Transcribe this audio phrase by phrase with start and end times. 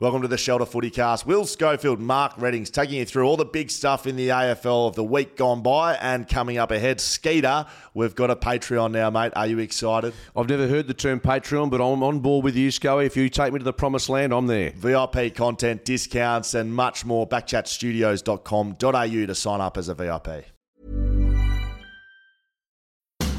[0.00, 1.26] Welcome to the Shelter Footy Cast.
[1.26, 4.94] Will Schofield, Mark Readings taking you through all the big stuff in the AFL of
[4.94, 7.00] the week gone by and coming up ahead.
[7.00, 9.32] Skeeter, we've got a Patreon now, mate.
[9.34, 10.14] Are you excited?
[10.36, 13.06] I've never heard the term Patreon, but I'm on board with you, Scully.
[13.06, 14.70] If you take me to the promised land, I'm there.
[14.70, 17.26] VIP content, discounts, and much more.
[17.26, 20.44] Backchatstudios.com.au to sign up as a VIP.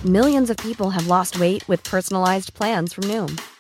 [0.06, 3.38] Millions of people have lost weight with personalized plans from Noom,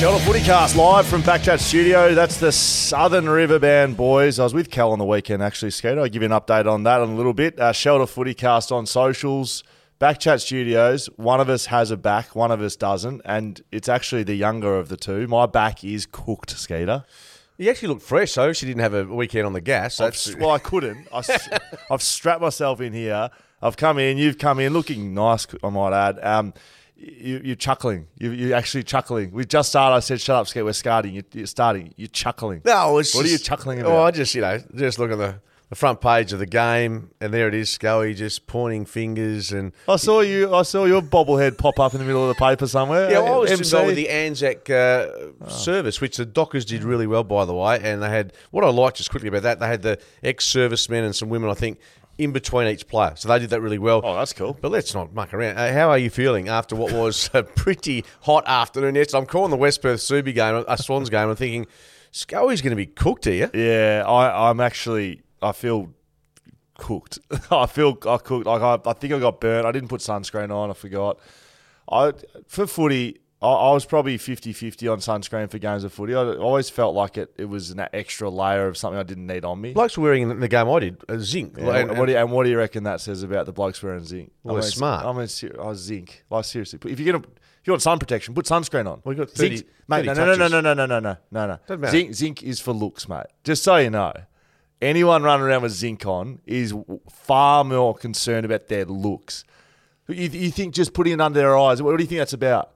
[0.00, 2.14] Shelter Footy Cast live from Backchat Studio.
[2.14, 4.38] That's the Southern River Band boys.
[4.38, 6.00] I was with Cal on the weekend, actually, Skeeter.
[6.00, 7.60] I'll give you an update on that in a little bit.
[7.60, 9.62] Uh, Shelter Footy Cast on socials.
[10.00, 14.22] Backchat Studios, one of us has a back, one of us doesn't, and it's actually
[14.22, 15.28] the younger of the two.
[15.28, 17.04] My back is cooked, Skeeter.
[17.58, 18.54] You actually look fresh, though.
[18.54, 19.98] She didn't have a weekend on the gas.
[19.98, 21.08] That's Well, I couldn't.
[21.12, 21.22] I,
[21.90, 23.28] have strapped myself in here.
[23.60, 24.16] I've come in.
[24.16, 26.18] You've come in looking nice, I might add.
[26.24, 26.54] Um,
[27.00, 28.06] you, you're chuckling.
[28.18, 29.30] You, you're actually chuckling.
[29.32, 29.96] We just started.
[29.96, 30.64] I said, "Shut up, Skate.
[30.64, 31.14] We're starting.
[31.14, 31.94] You're, you're starting.
[31.96, 32.98] You're chuckling." no.
[32.98, 34.02] It's What are you just- chuckling Oh, about?
[34.02, 35.36] I just you know just look at the,
[35.70, 39.72] the front page of the game, and there it is, Scully just pointing fingers and.
[39.88, 40.54] I saw you.
[40.54, 43.10] I saw your bobblehead pop up in the middle of the paper somewhere.
[43.10, 43.62] Yeah, well, I was MC.
[43.62, 45.06] involved with the Anzac uh,
[45.48, 47.80] service, which the Dockers did really well, by the way.
[47.82, 49.58] And they had what I liked just quickly about that.
[49.60, 51.78] They had the ex-servicemen and some women, I think,
[52.20, 54.00] in between each player, so they did that really well.
[54.04, 54.56] Oh, that's cool.
[54.60, 55.56] But let's not muck around.
[55.56, 59.18] Uh, how are you feeling after what was a pretty hot afternoon yesterday?
[59.18, 61.28] I'm calling the West Perth Subi game, a Swans game.
[61.28, 61.66] I'm thinking,
[62.12, 63.50] Scully's going to be cooked here.
[63.54, 65.22] Yeah, I, I'm actually.
[65.42, 65.94] I feel
[66.76, 67.18] cooked.
[67.50, 68.46] I feel I cooked.
[68.46, 69.66] Like I, I think I got burnt.
[69.66, 70.70] I didn't put sunscreen on.
[70.70, 71.18] I forgot.
[71.90, 72.12] I
[72.46, 73.18] for footy.
[73.42, 76.14] I, I was probably 50-50 on sunscreen for games of footy.
[76.14, 79.44] I always felt like it, it was an extra layer of something I didn't need
[79.46, 79.72] on me.
[79.72, 81.56] Blokes were wearing in the game I did a zinc.
[81.58, 83.52] Yeah, And- and, what do you, and what do you reckon that says about the
[83.52, 84.32] blokes wearing zinc?
[84.42, 85.06] Well, I mean, smart.
[85.06, 86.24] I mean, ser- oh, zinc.
[86.28, 87.24] Like seriously, if you're gonna
[87.60, 89.02] if you want sun protection, put sunscreen on.
[89.06, 90.06] You got 30 zinc, mate.
[90.06, 91.58] 30 No, no, no, no, no, no, no, no, no, no, no.
[91.66, 91.90] Doesn't matter.
[91.92, 93.26] Zinc, zinc is for looks, mate.
[93.44, 94.12] Just so you know,
[94.82, 96.74] anyone running around with zinc on is
[97.10, 99.44] far more concerned about their looks.
[100.08, 101.82] You, you think just putting it under their eyes?
[101.82, 102.72] What do you think that's about?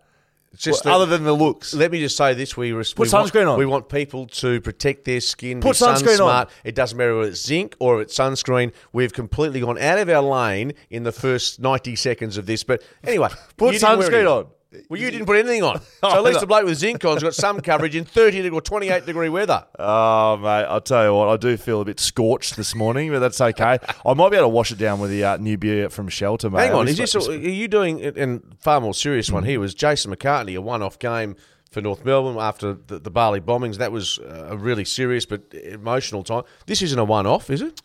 [0.54, 1.74] It's just Well, that- other than the looks.
[1.74, 3.58] Let me just say this: we, res- Put we want- sunscreen on.
[3.58, 5.60] We want people to protect their skin.
[5.60, 6.16] Put be sun sunscreen on.
[6.16, 6.50] smart.
[6.62, 8.72] It doesn't matter whether it's zinc or if it's sunscreen.
[8.92, 12.62] We've completely gone out of our lane in the first ninety seconds of this.
[12.64, 14.46] But anyway, Put you didn't wear sunscreen on.
[14.88, 17.34] Well, you didn't put anything on, so at least the bloke with zinc on's got
[17.34, 19.64] some coverage in thirty degree or twenty eight degree weather.
[19.78, 23.20] Oh, mate, I'll tell you what, I do feel a bit scorched this morning, but
[23.20, 23.78] that's okay.
[24.04, 26.50] I might be able to wash it down with the uh, new beer from Shelter,
[26.50, 26.66] mate.
[26.66, 27.14] Hang on, is this?
[27.14, 28.02] Are you doing?
[28.04, 31.36] And far more serious one here was Jason McCartney, a one-off game
[31.70, 33.78] for North Melbourne after the, the Bali bombings.
[33.78, 36.44] That was a really serious but emotional time.
[36.66, 37.82] This isn't a one-off, is it?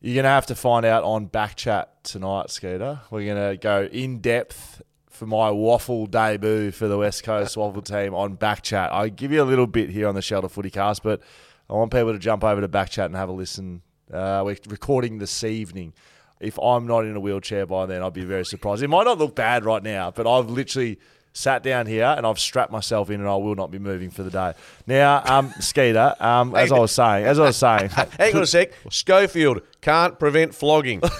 [0.00, 3.00] You're going to have to find out on Backchat tonight, Skeeter.
[3.12, 4.82] We're going to go in depth
[5.22, 8.88] for my waffle debut for the West Coast Waffle team on Backchat.
[8.90, 11.22] I'll give you a little bit here on the Shelter Footy Cast, but
[11.70, 13.82] I want people to jump over to Backchat and have a listen.
[14.12, 15.92] Uh, we're recording this evening.
[16.40, 18.82] If I'm not in a wheelchair by then, I'd be very surprised.
[18.82, 20.98] It might not look bad right now, but I've literally
[21.32, 24.24] sat down here and I've strapped myself in and I will not be moving for
[24.24, 24.54] the day.
[24.88, 28.46] Now, um, Skeeter, um, as I was saying, as I was saying, Hang on a
[28.46, 28.72] sec.
[28.90, 31.00] Schofield can't prevent flogging.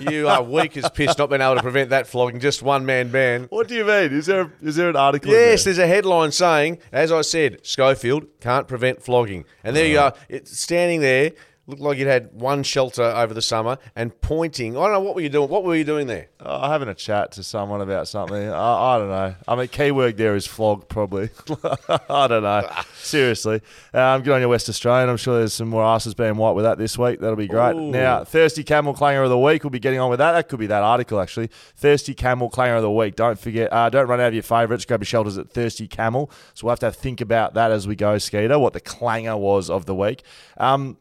[0.00, 2.40] you are weak as piss not being able to prevent that flogging.
[2.40, 3.46] Just one man ban.
[3.50, 4.12] What do you mean?
[4.12, 5.30] Is there is there an article?
[5.30, 5.74] Yes, there?
[5.74, 9.44] there's a headline saying, as I said, Schofield can't prevent flogging.
[9.64, 11.32] And there you are, It's standing there,
[11.70, 14.76] looked like you'd had one shelter over the summer and pointing.
[14.76, 15.48] I don't know what were you doing.
[15.48, 16.28] What were you doing there?
[16.38, 18.48] Uh, having a chat to someone about something.
[18.48, 19.34] I, I don't know.
[19.46, 21.30] I mean, keyword there is flog, probably.
[22.08, 22.68] I don't know.
[22.94, 23.60] Seriously.
[23.94, 25.08] Um, good on your West Australian.
[25.08, 27.20] I'm sure there's some more asses being white with that this week.
[27.20, 27.76] That'll be great.
[27.76, 27.90] Ooh.
[27.90, 29.62] Now, Thirsty Camel Clanger of the Week.
[29.64, 30.32] We'll be getting on with that.
[30.32, 31.50] That could be that article, actually.
[31.76, 33.16] Thirsty Camel Clanger of the Week.
[33.16, 34.84] Don't forget, uh, don't run out of your favourites.
[34.84, 36.30] Grab your shelters at Thirsty Camel.
[36.54, 39.70] So we'll have to think about that as we go, Skeeter, what the clanger was
[39.70, 40.22] of the week.
[40.56, 40.96] Um,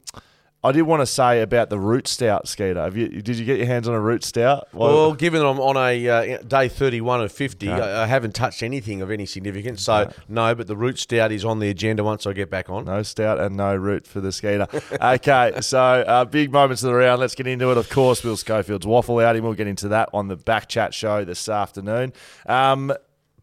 [0.62, 2.82] I did want to say about the root stout, Skeeter.
[2.82, 4.68] Have you, did you get your hands on a root stout?
[4.74, 7.82] Well, given I'm on a uh, day 31 of 50, Okay.
[7.82, 9.82] I, I haven't touched anything of any significance.
[9.82, 12.86] So, no, but the root stout is on the agenda once I get back on.
[12.86, 14.68] No stout and no root for the Skeeter.
[15.02, 17.22] okay, so uh, big moments of the round.
[17.22, 17.78] Let's get into it.
[17.78, 19.44] Of course, Will Schofield's waffle outing.
[19.44, 22.12] We'll get into that on the back chat show this afternoon.
[22.48, 22.92] Um,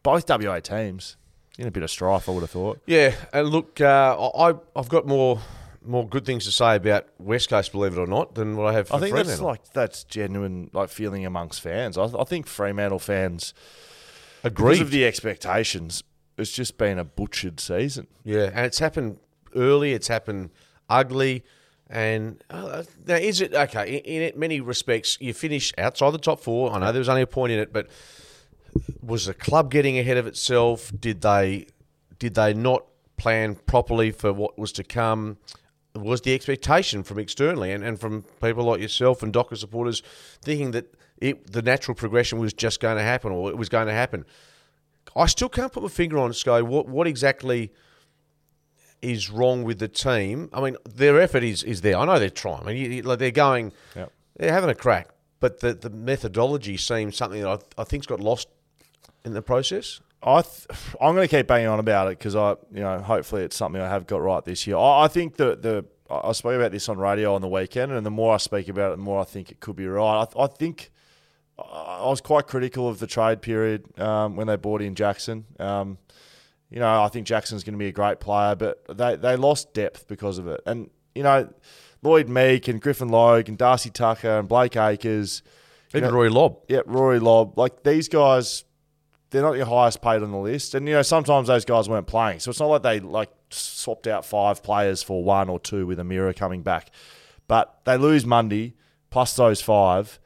[0.03, 1.17] both WA teams
[1.57, 2.29] in a bit of strife.
[2.29, 2.79] I would have thought.
[2.85, 5.39] Yeah, and look, uh, I I've got more
[5.87, 8.73] more good things to say about West Coast, believe it or not, than what I
[8.73, 8.87] have.
[8.87, 9.17] For Fremantle.
[9.17, 11.97] I think that's like that's genuine like feeling amongst fans.
[11.97, 13.53] I, I think Fremantle fans,
[14.43, 16.03] agree because of the expectations,
[16.37, 18.07] it's just been a butchered season.
[18.23, 19.17] Yeah, and it's happened
[19.55, 19.93] early.
[19.93, 20.51] It's happened
[20.89, 21.43] ugly.
[21.89, 23.97] And uh, now, is it okay?
[23.97, 26.71] In, in it, many respects, you finish outside the top four.
[26.73, 27.87] I know there was only a point in it, but
[29.01, 30.91] was the club getting ahead of itself?
[30.99, 31.67] Did they
[32.19, 32.85] did they not
[33.15, 35.37] plan properly for what was to come?
[36.01, 40.01] Was the expectation from externally and, and from people like yourself and Docker supporters
[40.41, 43.87] thinking that it, the natural progression was just going to happen or it was going
[43.87, 44.25] to happen?
[45.15, 46.61] I still can't put my finger on Sky.
[46.61, 47.71] What what exactly
[49.01, 50.49] is wrong with the team?
[50.53, 51.97] I mean, their effort is is there.
[51.97, 52.61] I know they're trying.
[52.63, 54.11] I mean, you, you- like they're going, Yep.
[54.37, 55.09] they're having a crack,
[55.39, 58.47] but the the methodology seems something that I, I think's got lost
[59.25, 60.01] in the process.
[60.23, 60.67] I th-
[60.99, 63.81] I'm going to keep banging on about it because I, you know, hopefully it's something
[63.81, 64.75] I have got right this year.
[64.77, 68.05] I, I think that the I spoke about this on radio on the weekend, and
[68.05, 70.21] the more I speak about it, the more I think it could be right.
[70.21, 70.89] I, th- I think
[71.59, 75.45] I was quite critical of the trade period um, when they bought in Jackson.
[75.59, 75.97] Um,
[76.69, 79.73] you know, I think Jackson's going to be a great player, but they, they lost
[79.73, 80.61] depth because of it.
[80.65, 81.49] And you know,
[82.03, 85.41] Lloyd Meek and Griffin Logue and Darcy Tucker and Blake Acres,
[85.93, 86.57] you Even know- Roy Lobb.
[86.67, 87.57] yeah, Rory Lobb.
[87.57, 88.63] Like these guys,
[89.29, 92.07] they're not your highest paid on the list, and you know sometimes those guys weren't
[92.07, 95.85] playing, so it's not like they like swapped out five players for one or two
[95.85, 96.91] with a mirror coming back.
[97.47, 98.75] But they lose Mundy
[99.09, 100.19] plus those five.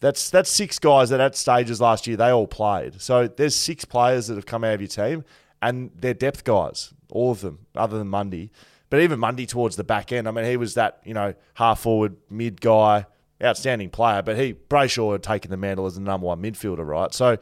[0.00, 3.00] That's that's six guys that at stages last year they all played.
[3.00, 5.24] So there's six players that have come out of your team,
[5.62, 8.50] and they're depth guys, all of them, other than Mundy.
[8.90, 11.80] But even Mundy towards the back end, I mean, he was that you know half
[11.80, 13.06] forward mid guy,
[13.42, 14.22] outstanding player.
[14.22, 17.14] But he Brayshaw had taken the mantle as the number one midfielder, right?
[17.14, 17.38] So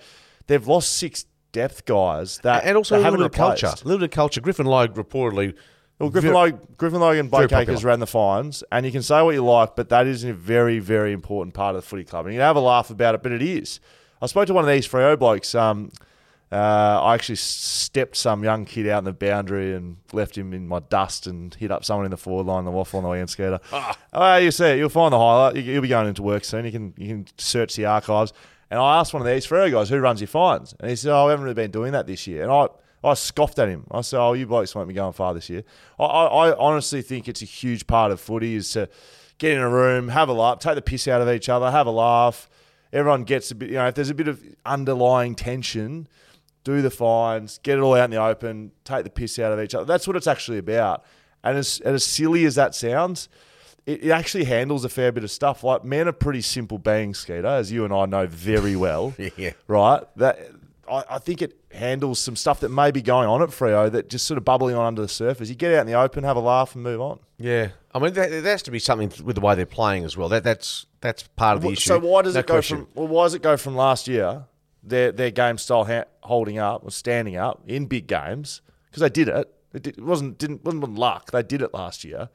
[0.46, 3.66] they've lost six depth guys that and also a little bit of culture.
[3.66, 4.40] A little bit of culture.
[4.40, 5.54] Griffin Logue reportedly.
[6.00, 9.02] Well, Griffin, Very- Logue, Griffin Logue and Blake Acres ran the fines, and you can
[9.02, 12.02] say what you like, but that is a very, very important part of the footy
[12.02, 12.26] club.
[12.26, 13.78] And you can have a laugh about it, but it is.
[14.20, 15.54] I spoke to one of these Freo blokes.
[15.54, 15.92] Um,
[16.50, 16.56] uh,
[17.02, 20.80] I actually stepped some young kid out in the boundary and left him in my
[20.80, 23.60] dust and hit up someone in the forward line, the waffle on the weekend Skeeter.
[24.12, 24.78] Oh, you see it.
[24.78, 25.56] You'll find the highlight.
[25.56, 26.64] You- You'll be going into work soon.
[26.64, 28.32] You can you can search the archives.
[28.70, 31.12] And I asked one of these Freo guys who runs your fines, and he said,
[31.12, 32.68] "Oh, we haven't really been doing that this year." And I
[33.02, 33.86] I scoffed at him.
[33.90, 35.62] I said, "Oh, you blokes won't be going far this year."
[35.98, 38.88] I, I, I honestly think it's a huge part of footy is to
[39.38, 41.86] get in a room, have a laugh, take the piss out of each other, have
[41.86, 42.48] a laugh.
[42.92, 43.70] Everyone gets a bit.
[43.70, 46.08] You know, if there's a bit of underlying tension,
[46.64, 49.60] do the fines, get it all out in the open, take the piss out of
[49.60, 49.84] each other.
[49.84, 51.04] That's what it's actually about.
[51.42, 53.28] And as, and as silly as that sounds,
[53.86, 55.62] it, it actually handles a fair bit of stuff.
[55.64, 59.14] Like men are pretty simple beings, Skeeter, as you and I know very well.
[59.36, 59.52] Yeah.
[59.66, 60.02] Right?
[60.16, 60.38] That
[60.90, 64.08] I, I think it handles some stuff that may be going on at Freo that
[64.08, 65.48] just sort of bubbling on under the surface.
[65.48, 67.18] You get out in the open, have a laugh, and move on.
[67.38, 70.16] Yeah, I mean that, there has to be something with the way they're playing as
[70.16, 70.28] well.
[70.28, 71.88] That that's that's part of the Well, issue.
[71.88, 72.78] So why does No it go question.
[72.78, 72.88] from?
[72.94, 74.44] Well, why does it go from last year?
[74.82, 79.08] Their their game style ha- holding up or standing up in big games because they
[79.08, 79.50] did it.
[79.72, 81.30] It, did, it wasn't didn't wasn't luck.
[81.32, 82.28] They did it last year.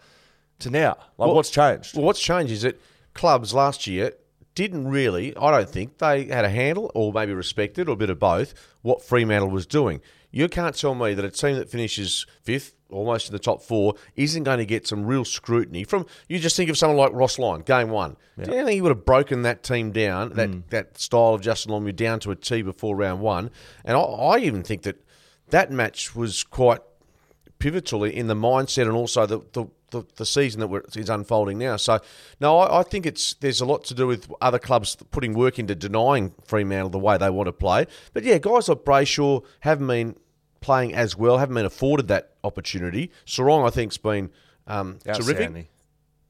[0.59, 1.95] To now, like Well- what's changed?
[1.95, 2.79] Well, what's changed is that
[3.13, 4.13] clubs last year
[4.55, 8.09] didn't really, I don't think, they had a handle or maybe respected or a bit
[8.09, 10.01] of both what Fremantle was doing.
[10.31, 13.95] You can't tell me that a team that finishes fifth, almost in the top four,
[14.15, 16.05] isn't going to get some real scrutiny from.
[16.27, 18.17] You just think of someone like Ross Lyon, game one.
[18.37, 20.59] Do you think he would have broken that team down, that, hmm.
[20.69, 23.49] that style of Justin Longmuir down to a T before round one?
[23.85, 25.03] And I, I even think that
[25.49, 26.81] that match was quite
[27.59, 31.57] pivotal in the mindset and also the the, the, the season that we're, is unfolding
[31.57, 31.77] now.
[31.77, 31.99] So,
[32.39, 35.59] no, I, I think it's there's a lot to do with other clubs putting work
[35.59, 37.85] into denying Fremantle the way they want to play.
[38.13, 40.15] But yeah, guys like Brayshaw haven't been
[40.61, 43.11] playing as well, haven't been afforded that opportunity.
[43.25, 44.29] Serong, I think, has been
[44.67, 45.69] um, terrific.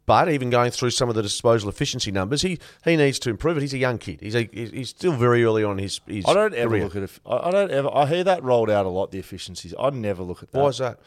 [0.05, 3.57] But even going through some of the disposal efficiency numbers, he, he needs to improve
[3.57, 3.61] it.
[3.61, 4.21] He's a young kid.
[4.21, 6.83] He's a, he's still very early on his, his I don't ever career.
[6.85, 7.11] look at.
[7.27, 7.95] I I don't ever.
[7.95, 9.11] I hear that rolled out a lot.
[9.11, 9.75] The efficiencies.
[9.79, 10.59] I never look at that.
[10.59, 10.99] Why is that?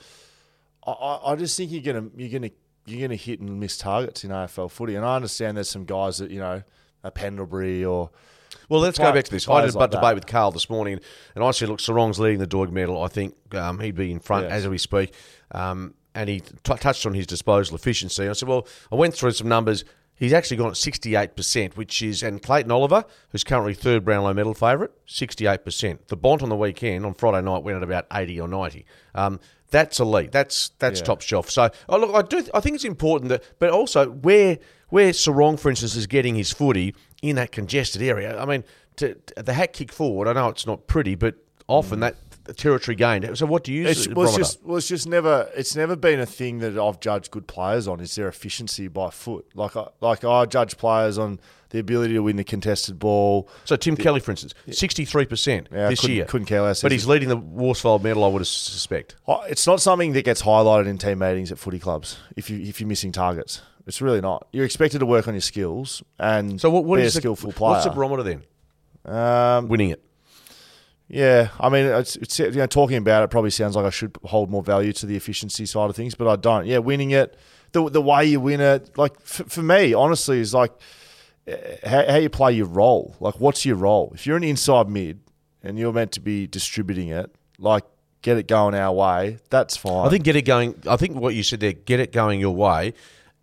[0.86, 2.50] I, I just think you're gonna you're gonna
[2.86, 6.18] you're gonna hit and miss targets in AFL footy, and I understand there's some guys
[6.18, 6.62] that you know,
[7.04, 8.10] a Pendlebury or
[8.68, 9.48] Well, let's go back to this.
[9.48, 10.14] I did a like debate that.
[10.16, 10.98] with Carl this morning,
[11.34, 13.02] and I said, look, Serong's leading the Doig medal.
[13.02, 14.52] I think um, he'd be in front Yes.
[14.52, 15.14] as we speak.
[15.52, 18.28] Um, and he t- touched on his disposal efficiency.
[18.28, 19.84] I said, well, I went through some numbers.
[20.14, 24.52] He's actually gone at 68%, which is, and Clayton Oliver, who's currently third Brownlow medal
[24.54, 26.08] favourite, 68%.
[26.08, 28.84] The Bont on the weekend, on Friday night, went at about 80 or 90.
[29.14, 29.40] Um,
[29.72, 30.30] that's elite.
[30.30, 31.06] That's that's Yeah.
[31.06, 31.50] top shelf.
[31.50, 32.46] So, oh, look, I do.
[32.54, 34.58] I think it's important that, but also where
[34.90, 38.38] where Serong, for instance, is getting his footy in that congested area.
[38.38, 38.62] I mean,
[38.96, 40.28] to, to- the hat kick forward.
[40.28, 41.34] I know it's not pretty, but
[41.66, 42.14] often and
[42.46, 43.38] that territory gained.
[43.38, 43.86] So what do you?
[43.86, 47.00] It's, well, it's just well, it's just never it's never been a thing that I've
[47.00, 48.00] judged good players on.
[48.00, 49.46] Is their efficiency by foot?
[49.54, 51.40] Like I like I judge players on
[51.72, 53.48] the ability to win the contested ball.
[53.64, 56.24] So Tim Kelly, for instance, sixty-three percent this couldn't- year.
[56.26, 56.80] couldn't care less.
[56.82, 59.16] But he's leading the Worsfold medal, I would suspect.
[59.26, 62.18] Oh, It's not something that gets highlighted in team meetings at footy clubs.
[62.36, 64.46] If you if you're missing targets, it's really not.
[64.52, 67.34] You're expected to work on your skills and So what, what be is a the,
[67.34, 67.52] player.
[67.72, 68.42] What's the barometer then?
[69.04, 70.02] um, Winning it.
[71.08, 74.16] Yeah, I mean, it's, it's you know talking about it probably sounds like I should
[74.24, 76.66] hold more value to the efficiency side of things, but I don't.
[76.66, 77.36] Yeah, winning it,
[77.72, 80.72] the the way you win it, like for me, honestly, is like
[81.84, 83.16] how, how you play your role.
[83.20, 84.12] Like, what's your role?
[84.14, 85.20] If you're an inside mid
[85.62, 87.84] and you're meant to be distributing it, like
[88.22, 90.06] get it going our way, that's fine.
[90.06, 90.74] I think get it going.
[90.88, 92.94] I think what you said there, get it going your way.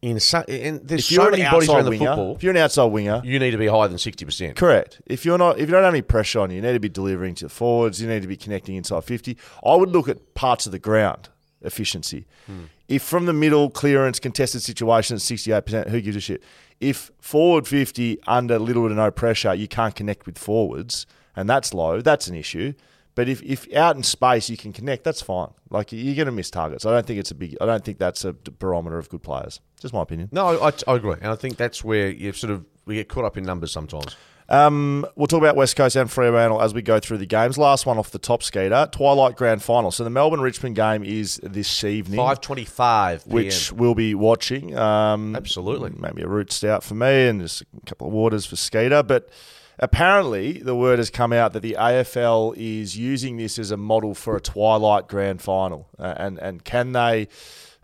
[0.01, 2.35] In so, and there's if so you're an many bodies outside around the winger, football,
[2.37, 4.55] if you're an outside winger, you need to be higher than sixty percent.
[4.55, 5.01] Correct.
[5.05, 6.87] If you're not, if you don't have any pressure on you, you need to be
[6.87, 8.01] delivering to the forwards.
[8.01, 9.37] You need to be connecting inside fifty.
[9.61, 11.27] I would look at parts of the ground
[11.61, 12.27] efficiency.
[12.45, 12.63] Hmm.
[12.89, 16.43] If from the middle clearance contested situation at sixty eight percent, who gives a shit?
[16.81, 21.05] If forward fifty under little to no pressure, you can't connect with forwards,
[21.35, 22.01] and that's low.
[22.01, 22.73] That's an issue.
[23.15, 25.49] But if, if out in space you can connect, that's fine.
[25.69, 26.85] Like you're going to miss targets.
[26.85, 27.57] I don't think it's a big.
[27.61, 29.59] I don't think that's a barometer of good players.
[29.79, 30.29] Just my opinion.
[30.31, 33.25] No, I, I agree, and I think that's where you sort of we get caught
[33.25, 34.15] up in numbers sometimes.
[34.49, 37.57] Um, we'll talk about West Coast and Fremantle as we go through the games.
[37.57, 39.91] Last one off the top Skeeter, Twilight Grand Final.
[39.91, 44.77] So the Melbourne Richmond game is this evening, Five twenty-five, which we'll be watching.
[44.77, 45.91] Um, Absolutely.
[45.97, 49.03] maybe a root stout for me and just a couple of waters for Skeeter.
[49.03, 49.29] But
[49.77, 54.15] apparently, the word has come out that the AFL is using this as a model
[54.15, 57.27] for a Twilight Grand Final, uh, and and can they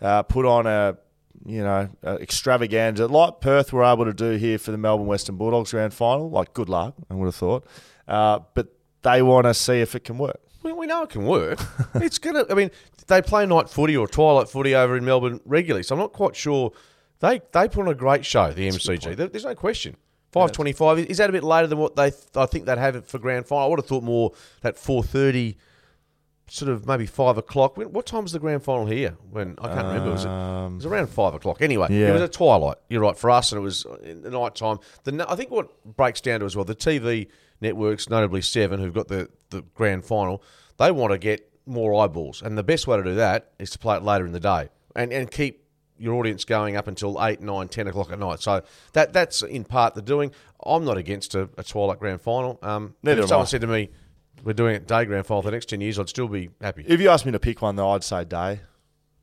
[0.01, 0.97] uh, put on a
[1.45, 5.37] you know uh, extravaganza like Perth were able to do here for the Melbourne Western
[5.37, 6.29] Bulldogs Grand Final?
[6.29, 7.65] Like, good luck, I would have thought,
[8.07, 8.67] uh, but
[9.03, 10.39] they want to see if it can work.
[10.63, 11.59] We, we know it can work.
[11.95, 12.45] it's gonna.
[12.49, 12.71] I mean,
[13.07, 16.35] they play night footy or twilight footy over in Melbourne regularly, so I'm not quite
[16.35, 16.71] sure.
[17.19, 19.15] They they put on a great show, the MCG.
[19.15, 19.95] There- There's no question.
[20.31, 22.11] Five twenty-five is that a bit later than what they?
[22.35, 23.63] I think they'd have it for grand final.
[23.65, 25.57] I would have thought more that four thirty,
[26.47, 27.77] sort of maybe five o'clock.
[27.77, 29.17] What time was the grand final here?
[29.31, 30.11] When I can't remember.
[30.11, 31.61] Was it, it was around five o'clock.
[31.61, 32.09] Anyway, Yeah.
[32.09, 32.77] it was at twilight.
[32.89, 34.77] You're right for us, and it was in the night time.
[35.03, 37.27] The I think what breaks down to as well the TV
[37.61, 40.43] networks, notably Seven, who've got the the grand final.
[40.77, 43.79] They want to get more eyeballs, and the best way to do that is to
[43.79, 45.63] play it later in the day and and keep
[45.97, 48.41] your audience going up until 8, 9, 10 o'clock at night.
[48.41, 48.61] So
[48.91, 50.31] that that's in part the doing.
[50.65, 52.59] I'm not against a, a Twilight Grand Final.
[52.61, 53.47] Um, Neither someone I.
[53.47, 53.89] said to me,
[54.43, 56.83] we're doing it day Grand Final for the next 10 years, I'd still be happy.
[56.87, 58.61] If you asked me to pick one, though, I'd say day.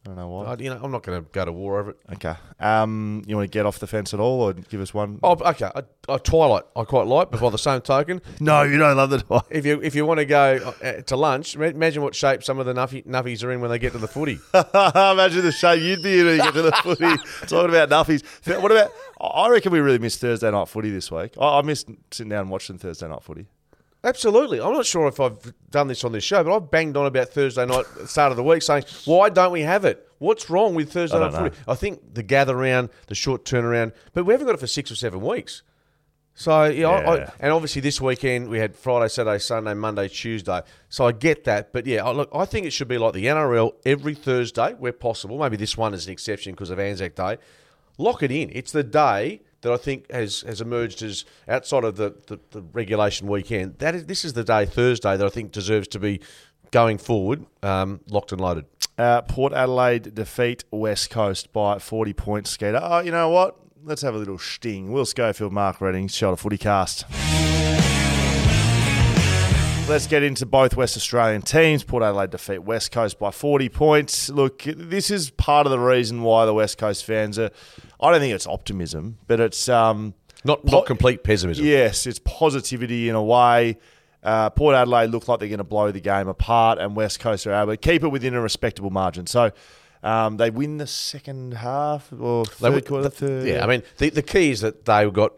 [0.05, 0.45] I don't know why.
[0.47, 1.97] I, you know, I'm not going to go to war over it.
[2.15, 2.35] Okay.
[2.59, 5.21] Um, you want to get off the fence at all, or give us one?
[5.23, 5.71] Oh, okay.
[5.77, 9.11] A, a Twilight I quite like, but by the same token, no, you don't love
[9.11, 9.47] the Twilight.
[9.51, 12.67] if you if you want to go uh, to lunch, imagine what shape some of
[12.67, 14.41] the nuffy, nuffies are in when they get to the footy.
[14.55, 17.17] Imagine the shape you'd be in when you get to the footy.
[17.47, 18.25] Talking about nuffies.
[18.61, 18.91] What about?
[19.21, 21.35] I reckon we really missed Thursday night footy this week.
[21.41, 23.47] I, I missed sitting down and watching Thursday night footy.
[24.05, 24.61] Absolutely.
[24.61, 27.29] I'm not sure if I've done this on this show, but I've banged on about
[27.29, 30.09] Thursday night the start of the week saying, why don't we have it?
[30.19, 31.55] What's wrong with Thursday I night?
[31.69, 34.91] I think the gather round, the short turnaround, but we haven't got it for six
[34.91, 35.63] or seven weeks.
[36.35, 40.63] So, yeah, I, and obviously this weekend we had Friday, Saturday, Sunday, Monday, Tuesday.
[40.89, 41.73] So I get that.
[41.73, 44.93] But yeah, I, look, I think it should be like the NRL every Thursday where
[44.93, 45.39] possible.
[45.39, 47.37] Maybe this one is an exception because of Anzac Day.
[47.99, 48.51] Lock it in.
[48.55, 52.63] It's the day that I think has, has emerged as outside of the, the, the
[52.73, 53.79] regulation weekend.
[53.79, 56.21] That is, this is the day, Thursday, that I think deserves to be
[56.71, 58.67] going forward, um, locked and loaded.
[58.99, 62.81] Uh, Port Adelaide defeat West Coast by 40 points, Skeeter.
[62.83, 63.57] Oh, you know what?
[63.83, 64.93] Let's have a little sting.
[64.93, 67.05] Will Schofield, Mark Redding, Shelter Footy Cast.
[69.89, 71.83] Let's get into both West Australian teams.
[71.85, 74.31] Port Adelaide defeat West Coast by 40 points.
[74.31, 77.51] Look, this is part of the reason why the West Coast fans are.
[78.01, 79.69] I don't think it's optimism, but it's.
[79.69, 81.67] Um, Not, not complete pessimism.
[81.67, 83.77] Yes, it's positivity in a way.
[84.23, 87.47] Uh, Port Adelaide look like they're going to blow the game apart, and West Coast
[87.47, 89.27] are able to keep it within a respectable margin.
[89.27, 89.51] So
[90.03, 93.47] um, they win the second half or They third would- quarter, third.
[93.47, 95.33] Yeah, I mean, the, the key is that they got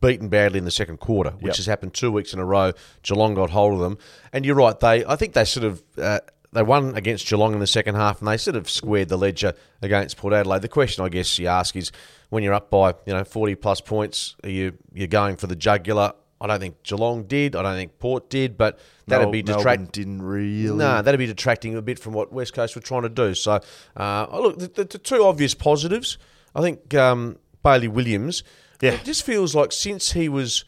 [0.00, 1.56] beaten badly in the second quarter, which Yep.
[1.56, 2.72] has happened two weeks in a row.
[3.02, 3.98] Geelong got hold of them,
[4.32, 4.78] and you're right.
[4.78, 6.20] They, I think they sort of uh,
[6.52, 9.54] they won against Geelong in the second half, and they sort of squared the ledger
[9.82, 10.62] against Port Adelaide.
[10.62, 11.92] The question, I guess, you ask is
[12.30, 15.56] when you're up by you know 40 plus points, are you you're going for the
[15.56, 16.12] jugular?
[16.40, 17.56] I don't think Geelong did.
[17.56, 18.78] I don't think Port did, but
[19.08, 19.86] that'd Mel- be detracting.
[19.86, 20.72] Didn't really.
[20.76, 23.34] No, that'd be detracting a bit from what West Coast were trying to do.
[23.34, 23.58] So,
[23.96, 26.16] uh, look, the, the, the two obvious positives.
[26.54, 28.44] I think um, Bailey Williams.
[28.80, 28.92] Yeah.
[28.92, 30.64] It just feels like since he was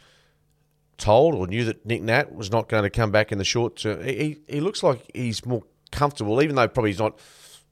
[0.99, 3.77] told or knew that Nick Nat was not going to come back in the short
[3.77, 4.05] term.
[4.05, 7.19] He, he, looks like he's more comfortable, even though probably he's not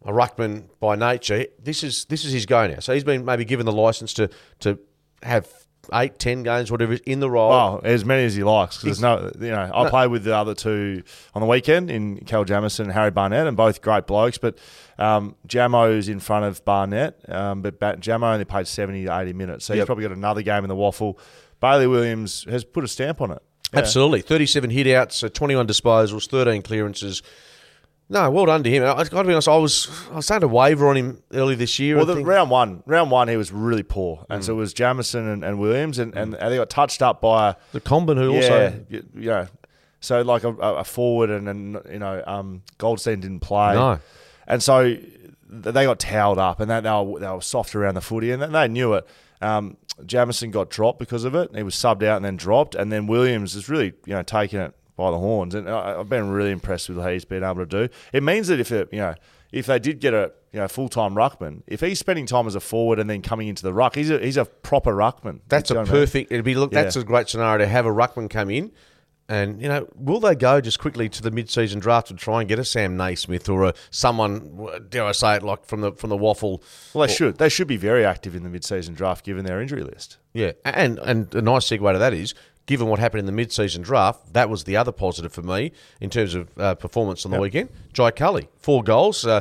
[0.04, 1.47] a ruckman by nature.
[1.62, 2.80] This is this is his go now.
[2.80, 4.30] So he's been maybe given the license to
[4.61, 4.78] to
[5.23, 5.57] have
[5.95, 7.50] eight, ten games, whatever, in the role.
[7.50, 8.76] Well, as many as he likes.
[8.76, 11.02] 'cause there's no, you know, I played with the other two
[11.35, 14.38] on the weekend in Cal Jamieson and Harry Barnett, and both great blokes.
[14.38, 14.59] But
[14.99, 19.33] um, Jamo's in front of Barnett, um, but Ba- Jamo only played 70 to 80
[19.33, 19.64] minutes.
[19.64, 21.18] So he's probably got another game in the waffle.
[21.61, 23.42] Bailey Williams has put a stamp on it.
[23.73, 23.80] Yeah.
[23.80, 24.23] Absolutely.
[24.23, 27.23] 37 hit outs, uh, 21 disposals, 13 clearances.
[28.10, 28.82] No, well done to him.
[28.84, 31.22] I, I got to be honest, I was I was starting to waver on him
[31.32, 31.96] early this year.
[31.96, 35.28] Well, the round one, round one, he was really poor, and so it was Jamieson
[35.28, 38.84] and, and Williams, and, and they got touched up by the Comben who yeah, also
[38.90, 39.46] y- you know,
[40.00, 43.98] so like a, a forward and and you know, um, Goldstein didn't play, No.
[44.46, 44.96] and so
[45.50, 48.42] they got towed up, and they, they were they were soft around the footy, and
[48.54, 49.06] they knew it.
[49.42, 51.54] Um, Jamieson got dropped because of it.
[51.54, 54.60] He was subbed out and then dropped, and then Williams is really you know taking
[54.60, 57.64] it by the horns, and I, I've been really impressed with what he's been able
[57.64, 57.88] to do.
[58.12, 59.14] It means that if it, you know
[59.50, 62.54] if they did get a you know full time ruckman, if he's spending time as
[62.54, 65.40] a forward and then coming into the ruck, he's a he's a proper ruckman.
[65.48, 66.30] That's a perfect.
[66.30, 66.72] It'd be look.
[66.72, 67.02] That's Yeah.
[67.02, 68.72] a great scenario to have a ruckman come in,
[69.28, 72.48] and you know, will they go just quickly to the mid-season draft and try and
[72.48, 74.66] get a Sam Naismith or a someone?
[74.90, 76.62] Dare I say it, like from the from the waffle?
[76.92, 77.38] Well, they should.
[77.38, 80.18] They should be very active in the mid-season draft, given their injury list.
[80.34, 82.34] Yeah, and and a nice segue to that is.
[82.68, 85.72] Given what happened in the mid-season draft, that was the other positive for me
[86.02, 87.70] in terms of uh, performance on the weekend.
[87.94, 89.40] Jai Culley, four goals, uh,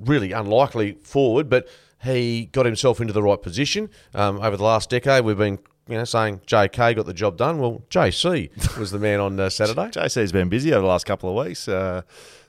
[0.00, 1.68] really unlikely forward, but
[2.02, 3.90] he got himself into the right position.
[4.12, 7.60] Um, over the last decade, we've been you know saying JK got the job done.
[7.60, 9.82] Well, JC was the man on uh, Saturday.
[9.92, 11.68] JC's been busy over the last couple of weeks.
[11.68, 12.02] Uh,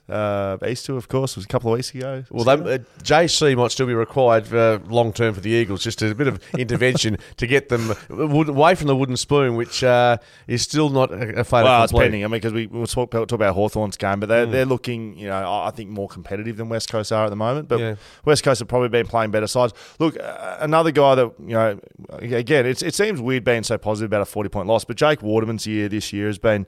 [0.08, 2.24] uh, Easter, of course, was a couple of weeks ago.
[2.30, 5.82] Well, they, uh, JC might still be required uh, long term for the Eagles.
[5.82, 10.18] Just a bit of intervention to get them away from the wooden spoon, which uh,
[10.46, 12.04] is still not a, a fait well, it's accompli.
[12.04, 12.24] pending.
[12.24, 15.26] I mean, because we we'll talk, talk about Hawthorn's game, but they're, they're looking, you
[15.26, 17.68] know, I I think more competitive than West Coast are at the moment.
[17.68, 17.94] But Yeah.
[18.24, 19.74] West Coast have probably been playing better sides.
[19.98, 24.08] Look, uh, another guy that, you know, again, it's, it seems weird being so positive
[24.10, 26.66] about a 40 point loss, but Jake Waterman's year this year has been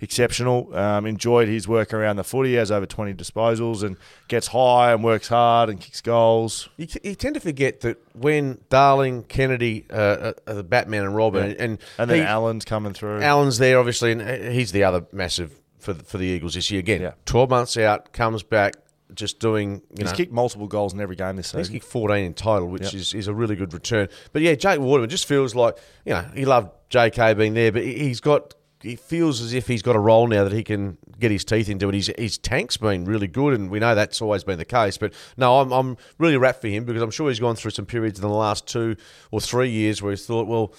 [0.00, 0.74] exceptional.
[0.76, 2.50] Um, enjoyed his work around the footy.
[2.50, 3.96] He has over 20 disposals and
[4.28, 6.68] gets high and works hard and kicks goals.
[6.76, 11.54] You, you tend to forget that when Darling, Kennedy, uh, are the Batman and Robin,
[11.58, 13.20] and And then he- Allen's coming through.
[13.22, 16.70] Allen's there, obviously, and uh, he's the other massive for the, for the Eagles this
[16.70, 16.80] year.
[16.80, 17.12] Again, Yeah.
[17.24, 18.74] twelve months out, comes back,
[19.14, 20.12] just doing you He's know.
[20.12, 21.60] kicked multiple goals in every game this season.
[21.60, 22.94] He's kicked 14 in total, which Yep.
[22.94, 24.08] is, is a really good return.
[24.32, 27.82] But yeah, Jake Waterman just feels like, you know, he loved JK being there, but
[27.82, 31.30] he's got, he feels as if he's got a role now that he can get
[31.30, 31.94] his teeth into it.
[31.94, 34.96] His, his tank's been really good, and we know that's always been the case.
[34.96, 37.86] But no, I'm, I'm really wrapped for him because I'm sure he's gone through some
[37.86, 38.96] periods in the last two
[39.30, 40.72] or three years where he's thought, well,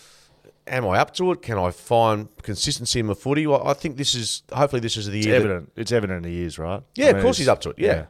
[0.68, 1.42] am I up to it?
[1.42, 3.46] Can I find consistency in my footy?
[3.46, 5.40] Well, I think this is, hopefully, this is the It's year.
[5.40, 5.72] that- evident.
[5.76, 6.82] It's evident he is, right?
[6.96, 8.06] Yeah, I of course he's up to it, yeah.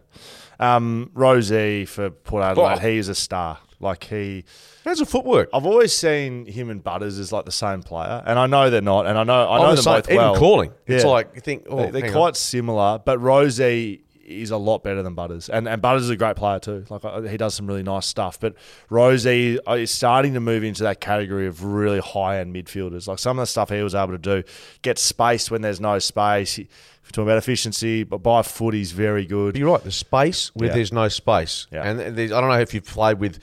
[0.59, 2.79] Um, Rozee for Port Adelaide, Oh.
[2.79, 3.57] he is a star.
[3.81, 4.45] Like he,
[4.85, 5.49] How's a footwork?
[5.53, 8.81] I've always seen him and Butters as like the same player, and I know they're
[8.81, 9.93] not, and I know I I'm know the them same.
[9.95, 10.35] both Even well.
[10.35, 10.71] calling.
[10.87, 12.33] It's like, you think, oh, They- they're quite on.
[12.35, 16.35] similar, but Rozee is a lot better than Butters, and and Butters is a great
[16.37, 16.85] player too.
[16.89, 18.55] Like uh, he does some really nice stuff, but
[18.89, 23.07] Rozee is starting to move into that category of really high end midfielders.
[23.07, 24.43] Like some of the stuff he was able to do,
[24.83, 26.55] get space when there's no space.
[26.55, 29.57] He, if you're talking about efficiency, but by foot he's very good.
[29.57, 29.83] You're right.
[29.83, 30.75] The space where Yeah.
[30.75, 31.83] there's no space, Yeah.
[31.89, 33.39] and I don't know if you've played with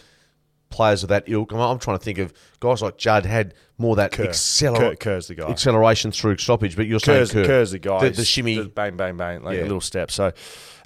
[0.71, 1.53] players of that ilk.
[1.53, 4.27] I'm, I'm trying to think of guys like Judd had more that Kerr.
[4.27, 5.49] acceler- Kerr- Kerr's the guy.
[5.49, 6.77] acceleration through stoppage.
[6.77, 7.49] But you're Kerr's, saying Kerr.
[7.49, 8.01] Kerr's the guy.
[8.01, 8.57] the, the shimmy.
[8.57, 9.63] Just bang, bang, bang, like Yeah.
[9.63, 10.11] a little step.
[10.11, 10.33] So,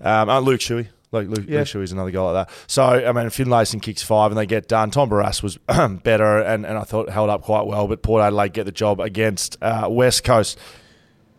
[0.00, 0.88] um, uh, Luke Shuey.
[1.10, 1.58] Like Luke, Yeah.
[1.58, 2.54] Luke Shuey's another guy like that.
[2.66, 4.90] So, I mean, Finlayson kicks five and they get done.
[4.90, 5.56] Tom Barrass was
[6.02, 8.98] better and, and I thought held up quite well, but Port Adelaide get the job
[8.98, 10.58] against uh, West Coast.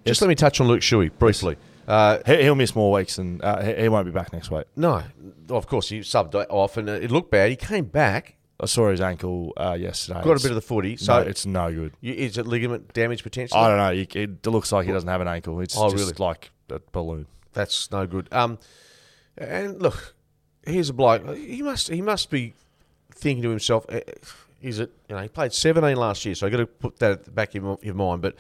[0.06, 1.56] Just let me touch on Luke Shuey briefly.
[1.88, 4.66] Uh, He, he'll miss more weeks and uh, he, he won't be back next week.
[4.76, 5.04] no,
[5.50, 7.50] of course he subbed off, and it looked bad.
[7.50, 10.22] He came back, I saw his ankle uh, yesterday.
[10.24, 10.96] got a bit of the footy.
[10.96, 11.94] so So it's no good.
[12.02, 13.60] you- is it ligament damage potentially?
[13.60, 13.90] I don't know.
[13.90, 15.60] You- It looks like he doesn't have an ankle.
[15.60, 16.14] It's Oh, just really?
[16.18, 17.26] like a balloon.
[17.54, 18.30] That's no good.
[18.32, 18.58] Um,
[19.38, 20.16] and look,
[20.66, 21.36] here's a bloke.
[21.36, 22.54] He must he must be
[23.14, 24.02] thinking to himself, eh,
[24.62, 24.92] is it?
[25.10, 27.64] You know, he played 17 last year, so I got to put that back of
[27.64, 28.22] your- your mind.
[28.22, 28.36] But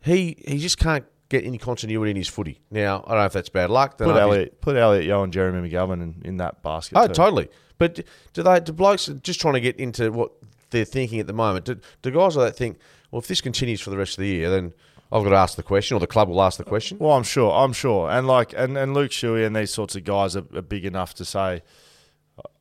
[0.00, 2.60] he he just can't get any continuity in his footy.
[2.70, 3.96] Now I don't know if that's bad luck.
[3.96, 6.98] Put know if he's- Elliot, put Elliot Yeo and Jeremy McGovern in, in that basket.
[6.98, 7.14] Oh, too.
[7.14, 7.48] totally.
[7.78, 8.00] But
[8.34, 8.60] do they?
[8.60, 10.32] Do blokes just trying to get into what
[10.68, 11.64] they're thinking at the moment?
[11.64, 12.78] Do, do guys like that think?
[13.10, 14.74] Well, if this continues for the rest of the year, then
[15.10, 16.98] I've got to ask the question, or the club will ask the question.
[16.98, 17.52] Well, I'm sure.
[17.52, 18.10] I'm sure.
[18.10, 21.14] And like, and, and Luke Shuey and these sorts of guys are, are big enough
[21.14, 21.62] to say,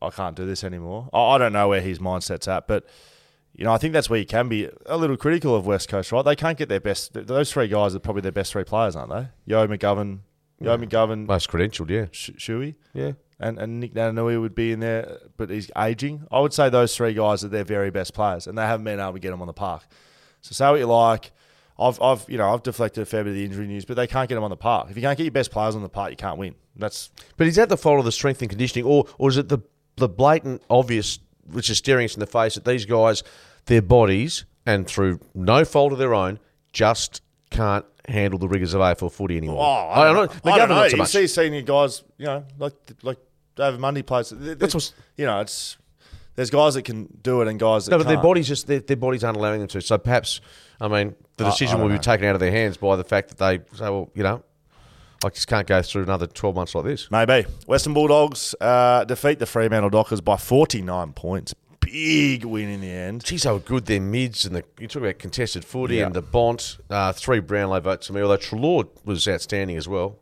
[0.01, 1.09] I can't do this anymore.
[1.13, 2.85] I, I don't know where his mindset's at, but
[3.59, 6.13] you know, I think that's where you can be a little critical of West Coast,
[6.13, 6.23] right?
[6.23, 7.11] They can't get their best.
[7.13, 9.27] Those three guys are probably their best three players, aren't they?
[9.45, 10.19] Yeo McGovern,
[10.61, 12.05] Yeo McGovern, Most credentialed, yeah.
[12.11, 13.11] Sh- Shuey, Yeah.
[13.37, 16.25] and, and Nick Naitanui would be in there, but he's aging.
[16.31, 18.99] I would say those three guys are their very best players, and they haven't been
[19.01, 19.83] able to get them on the park.
[20.39, 21.33] So say what you like.
[21.77, 24.07] I've, I've, you know, I've deflected a fair bit of the injury news, but they
[24.07, 24.87] can't get them on the park.
[24.89, 26.55] If you can't get your best players on the park, you can't win.
[26.77, 29.49] That's But is that the fault of the strength and conditioning, or or is it
[29.49, 29.59] the
[29.97, 31.19] the blatant obvious,
[31.51, 33.23] which is staring us in the face that these guys,
[33.69, 36.39] their bodies, and through no fault of their own,
[36.73, 39.57] just can't handle the rigors of AFL footy anymore?
[39.61, 40.51] Oh, I don't, know.
[40.51, 40.83] I don't know.
[40.85, 41.09] You much.
[41.09, 43.17] see senior guys, you know, like like
[43.55, 44.31] David Mundy plays.
[44.35, 45.77] That's what's- you know, it's
[46.35, 48.23] there's guys that can do it and guys that No, but their can't.
[48.23, 49.81] bodies just their, their bodies aren't allowing them to.
[49.81, 50.39] So perhaps,
[50.79, 53.37] I mean, the decision will be taken out of their hands by the fact that
[53.37, 54.43] they say, well, you know,
[55.25, 57.11] I just can't go through another twelve months like this.
[57.11, 61.53] Maybe Western Bulldogs uh, defeat the Fremantle Dockers by 49 points.
[61.79, 63.23] Big win in the end.
[63.23, 63.85] Geez, were good.
[63.85, 66.07] Their mids and the you talk about contested footy Yeah.
[66.07, 68.21] and the Bont, uh, three Brownlow votes to me.
[68.21, 70.17] Although Treloar was outstanding as well.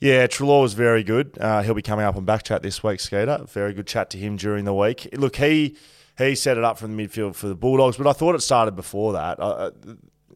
[0.00, 1.36] Yeah, Treloar was very good.
[1.40, 3.44] Uh, he'll be coming up on back chat this week, Skeeter.
[3.48, 5.08] Very good chat to him during the week.
[5.12, 5.76] Look, he
[6.16, 8.76] he set it up from the midfield for the Bulldogs, but I thought it started
[8.76, 9.38] before that.
[9.40, 9.70] Uh,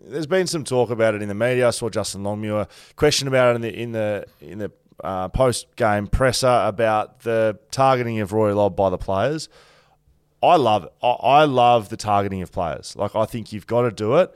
[0.07, 1.69] there's been some talk about it in the media.
[1.69, 2.67] I saw Justin Longmuir
[2.97, 4.71] question about it in the in the in the
[5.05, 9.49] uh, post game presser about the targeting of Rory Lobb by the players.
[10.43, 10.93] I love it.
[11.03, 12.95] I, love the targeting of players.
[12.97, 14.35] Like I think you've got to do it.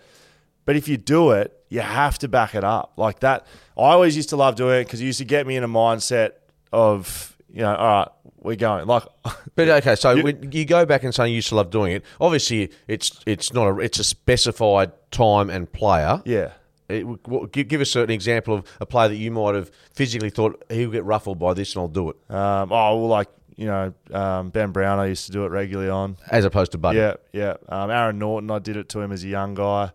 [0.64, 2.92] But if you do it, you have to back it up.
[2.96, 5.56] Like that, I always used to love doing it because it used to get me
[5.56, 6.32] in a mindset
[6.72, 8.08] of, you know, all right,
[8.40, 8.86] we're going.
[8.86, 9.02] Like,
[9.56, 11.92] But okay, so You- when you go back and say you used to love doing
[11.92, 12.04] it.
[12.20, 16.22] Obviously, it's it's not a it's a specified time and player.
[16.24, 16.52] yeah.
[16.88, 17.06] It,
[17.52, 20.90] give, give us an example of a player that you might have physically thought he'll
[20.90, 24.50] get ruffled by this and I'll do it, Um, oh, well, like, you know, um,
[24.50, 26.16] Ben Brown, I used to do it regularly on.
[26.30, 26.98] as opposed to Buddy.
[26.98, 27.54] Yeah, yeah.
[27.68, 29.92] Um, Aaron Naughton, I did it to him as a young guy.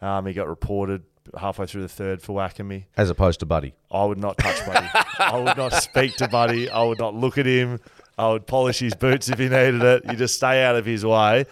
[0.00, 1.02] Um, he got reported
[1.38, 2.86] halfway through the third for whacking me.
[2.96, 3.74] As opposed to Buddy.
[3.90, 4.86] I would not touch Buddy.
[5.18, 6.70] I would not speak to Buddy.
[6.70, 7.80] I would not look at him.
[8.18, 10.04] I would polish his boots if he needed it.
[10.06, 11.46] You just stay out of his way.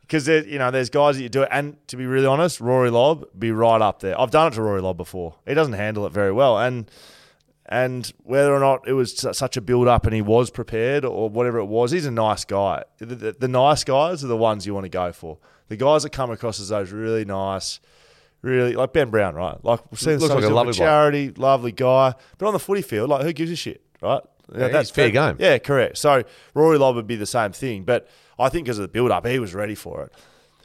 [0.00, 2.90] Because you know, there's guys that you do it, and to be really honest, Rory
[2.90, 4.18] Lobb be right up there.
[4.18, 5.34] I've done it to Rory Lobb before.
[5.46, 6.88] He doesn't handle it very well, and
[7.68, 11.28] and whether or not it was such a build up and he was prepared or
[11.28, 12.84] whatever it was, he's a nice guy.
[12.98, 15.38] The, the, the nice guys are the ones you want to go for.
[15.68, 17.80] The guys that come across as those really nice,
[18.40, 19.62] really like Ben Brown, right?
[19.64, 20.76] Like we've seen Looks like a lovely bloke.
[20.76, 24.22] charity, lovely guy, but on the footy field, like who gives a shit, right?
[24.56, 25.36] Yeah, he's fair game.
[25.40, 25.98] Yeah, correct.
[25.98, 26.22] So
[26.54, 29.26] Rory Lobb would be the same thing, but I think because of the build up,
[29.26, 30.12] he was ready for it.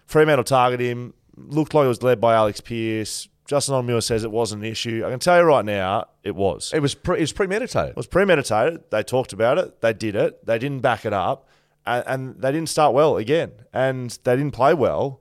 [0.05, 1.15] Fremantle targeted him.
[1.35, 3.27] Looked like it was led by Alex Pearce.
[3.51, 5.03] Justin Longmuir says it wasn't an issue.
[5.05, 6.71] I can tell you right now, it was.
[6.73, 7.89] It was pre, it was premeditated.
[7.89, 8.85] It was premeditated.
[8.91, 9.81] They talked about it.
[9.81, 10.45] They did it.
[10.45, 11.49] They didn't back it up,
[11.85, 15.19] and, and they didn't start well again, and they didn't play well.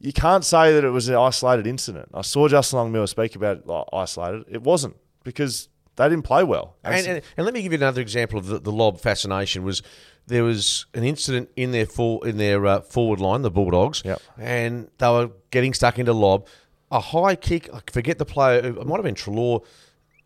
[0.00, 2.08] You can't say that it was an isolated incident.
[2.14, 4.46] I saw Justin Longmuir speak about it like, isolated.
[4.48, 6.76] It wasn't because they didn't play well.
[6.82, 9.64] And, and, and let me give you another example of the, the Lobb fascination.
[9.64, 9.82] Was
[10.26, 14.22] there was an incident in their full in their uh, forward line, the Bulldogs, Yep.
[14.38, 16.46] and they were getting stuck into lob.
[16.90, 18.60] A high kick, I forget the player.
[18.60, 19.64] It might have been Treloar.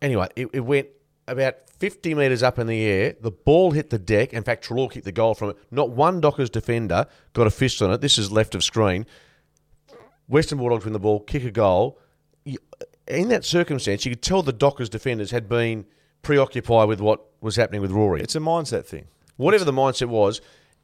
[0.01, 0.87] Anyway, it, it went
[1.27, 3.15] about fifty metres up in the air.
[3.19, 4.33] The ball hit the deck.
[4.33, 5.57] In fact, Treloar kicked the goal from it.
[5.71, 8.01] Not one Dockers defender got a fist on it.
[8.01, 9.05] This is left of screen.
[10.27, 11.99] Western Bulldogs win the ball, kick a goal.
[13.07, 15.85] In that circumstance, you could tell the Dockers defenders had been
[16.21, 18.21] preoccupied with what was happening with Rory.
[18.21, 19.07] it's a mindset thing.
[19.35, 20.39] Whatever the mindset was,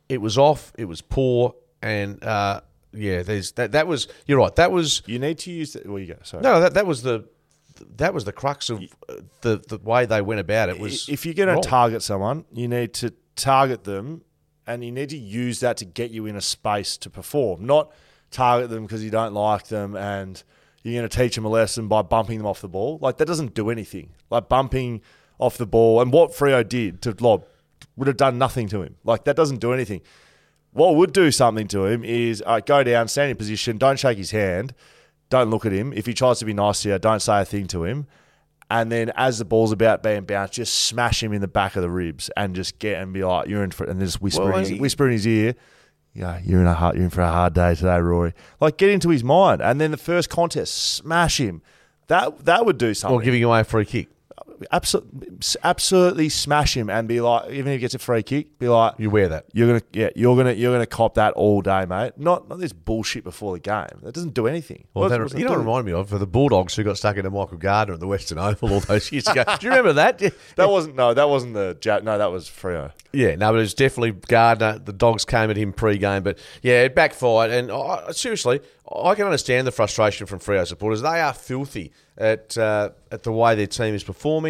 [0.09, 2.61] it was off, it was poor, and uh,
[2.93, 3.73] yeah, there's that.
[3.73, 4.55] That was you're right.
[4.55, 5.73] That was You need to use.
[5.73, 6.19] The, well, you go.
[6.23, 6.43] Sorry.
[6.43, 7.27] no, that that was the
[7.97, 10.79] that was the crux of uh, the the way they went about it.
[10.79, 11.61] Was if you're going wrong.
[11.61, 14.23] to target someone, you need to target them,
[14.65, 17.65] and you need to use that to get you in a space to perform.
[17.65, 17.91] Not
[18.31, 20.43] target them because you don't like them and
[20.83, 22.99] you're going to teach them a lesson by bumping them off the ball.
[23.01, 24.11] Like that doesn't do anything.
[24.29, 25.01] Like bumping
[25.39, 27.45] off the ball and what Freo did to Lobb
[27.95, 28.95] would have done nothing to him.
[29.03, 30.01] Like that doesn't do anything.
[30.77, 34.19] What would do something to him is uh, go down, stand in position, don't shake
[34.19, 34.75] his hand,
[35.31, 35.91] don't look at him.
[35.91, 38.05] If he tries to be nice to you, don't say a thing to him.
[38.69, 41.81] And then as the ball's about being bounced, just smash him in the back of
[41.81, 44.57] the ribs and just get and be like, "You're in for," and just whisper, Well,
[44.59, 45.55] in his, whisper in his ear,
[46.13, 48.91] "Yeah, you're in a hard, you're in for a hard day today, Rory." Like get
[48.91, 51.63] into his mind, and then the first contest, smash him.
[52.05, 54.09] That that would do something or giving away a free kick.
[54.71, 58.67] Absolutely, absolutely smash him and be like, even if he gets a free kick, be
[58.67, 59.45] like, You wear that.
[59.53, 62.13] you're gonna, yeah, you're gonna, you're gonna cop that all day, mate.
[62.17, 63.99] Not, not this bullshit before the game.
[64.03, 64.85] That doesn't do anything.
[64.93, 66.97] Well, What- that, what's you know what remind me of for the Bulldogs who got
[66.97, 69.43] stuck into Michael Gardiner at the Western Oval all those years ago.
[69.59, 70.21] Do you remember that?
[70.55, 71.77] That wasn't no, that wasn't the.
[72.03, 72.91] No, that was Freo.
[73.13, 74.79] Yeah, no, but it was definitely Gardiner.
[74.79, 77.51] The dogs came at him pre-game, but yeah, it backfired.
[77.51, 78.59] And I, seriously,
[78.91, 81.01] I can understand the frustration from Freo supporters.
[81.01, 84.46] They are filthy at uh, at the way their team is performing.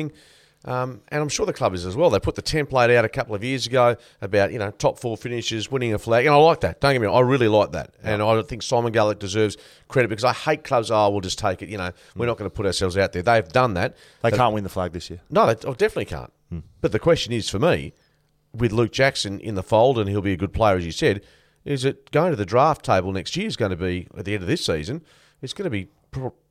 [0.66, 2.10] Um, and I'm sure the club is as well.
[2.10, 5.16] They put the template out a couple of years ago about you know top four
[5.16, 6.82] finishes, winning a flag, and I like that.
[6.82, 9.56] Don't get me wrong, I really like that, and I think Simon Garlick deserves
[9.88, 10.92] credit because I hate clubs.
[10.92, 11.70] Oh, we'll just take it.
[11.70, 13.22] You know, we're not going to put ourselves out there.
[13.22, 13.96] They've done that.
[14.24, 15.22] They can't win the flag this year.
[15.30, 16.34] No, they oh, definitely can't.
[16.82, 17.94] But the question is for me,
[18.54, 21.22] with Luke Jackson in the fold, and he'll be a good player as you said,
[21.66, 24.34] is it going to the draft table next year is going to be at the
[24.34, 25.04] end of this season?
[25.42, 25.90] It's going to be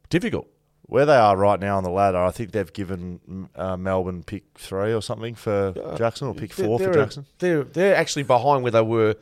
[0.09, 0.49] difficult.
[0.89, 4.45] Where they are right now on the ladder, I think they've given uh, Melbourne pick
[4.55, 8.23] three or something for Jackson, or pick four they're, for they're- Jackson, They're they're actually
[8.23, 9.17] behind where they were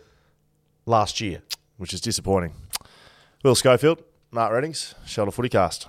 [0.87, 1.41] last year.
[1.79, 2.53] which is disappointing.
[3.43, 5.87] Will Schofield, Mark Readings, Shelter Footycast.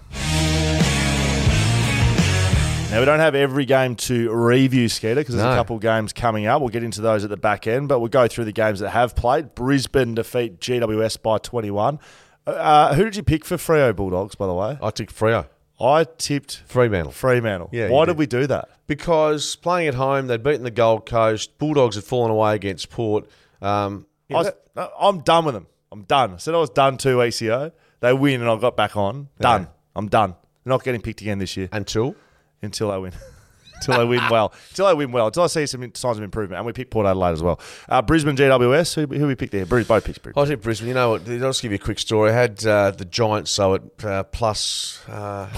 [2.91, 5.55] Now, we don't have every game to review, Skeeter, because there's a No.
[5.55, 6.61] couple games coming up.
[6.61, 8.91] We'll get into those at the back end, but we'll go through the games that
[8.91, 9.53] have played.
[9.53, 11.99] Brisbane defeat GWS by 21.
[12.47, 14.77] Uh, who did you pick for Freo Bulldogs, by the way?
[14.81, 15.47] I took Freo,
[15.79, 17.11] I tipped Fremantle.
[17.11, 17.69] Fremantle.
[17.71, 18.17] Yeah, Why you did did.
[18.19, 18.69] we do that?
[18.87, 21.57] because playing at home, they'd beaten the Gold Coast.
[21.57, 23.27] Bulldogs had fallen away against Port.
[23.61, 25.67] Um, yeah, I was, that- I'm done with them.
[25.91, 26.33] I'm done.
[26.33, 27.71] I said I was done two weeks ago.
[28.01, 29.29] They win and I got back on.
[29.39, 29.61] Done.
[29.63, 29.67] Yeah.
[29.95, 30.31] I'm done.
[30.63, 32.15] They're not getting picked again this year until
[32.61, 33.13] until they win.
[33.75, 34.53] until I win well.
[34.69, 35.27] Until I win well.
[35.27, 36.57] Until I see some signs of improvement.
[36.57, 37.59] And we picked Port Adelaide as well.
[37.87, 38.95] Uh, Brisbane GWS.
[38.95, 39.65] Who, who we picked there?
[39.65, 40.17] Bruce, both picks.
[40.17, 40.43] Brisbane.
[40.43, 40.87] I think Brisbane.
[40.89, 41.27] You know what?
[41.29, 42.31] I'll just give you a quick story.
[42.31, 45.49] I had uh, the Giants so at uh, plus uh,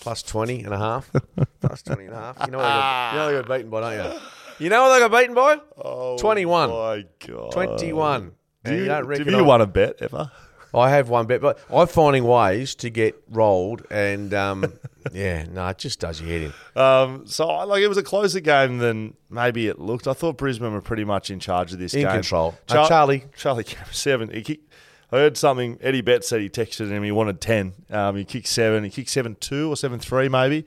[0.00, 1.10] plus 20 and a half.
[1.60, 2.36] plus 20 and a half.
[2.46, 4.20] You know what they got, you know they got beaten by, don't you?
[4.58, 5.58] You know what they got beaten by?
[5.78, 6.70] Oh 21.
[6.70, 7.52] My God.
[7.52, 8.32] 21.
[8.62, 10.30] Do you, you have you won a bet ever?
[10.74, 14.72] I have one bet, but I'm finding ways to get rolled, and um,
[15.12, 16.42] yeah, no, it just does your head
[16.76, 16.80] in.
[16.80, 20.06] Um, so like it was a closer game than maybe it looked.
[20.06, 22.12] I thought Brisbane were pretty much in charge of this In game.
[22.12, 22.54] control.
[22.68, 23.24] Uh, Charlie.
[23.36, 24.30] Charlie kicked seven.
[24.30, 24.70] He kicked,
[25.12, 25.78] I heard something.
[25.80, 27.02] Eddie Betts said he texted him.
[27.02, 27.72] He wanted ten.
[27.90, 28.84] Um, he kicked seven.
[28.84, 30.66] He kicked seven two or seven three maybe.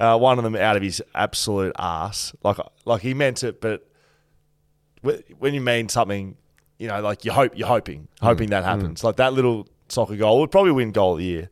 [0.00, 2.34] Uh, one of them out of his absolute ass.
[2.42, 3.86] Like like he meant it, but
[5.02, 6.36] when you mean something,
[6.82, 8.26] you know, like you hope you're hoping Mm.
[8.26, 9.02] hoping that happens.
[9.04, 11.48] Like that little soccer goal would probably win goal of the year.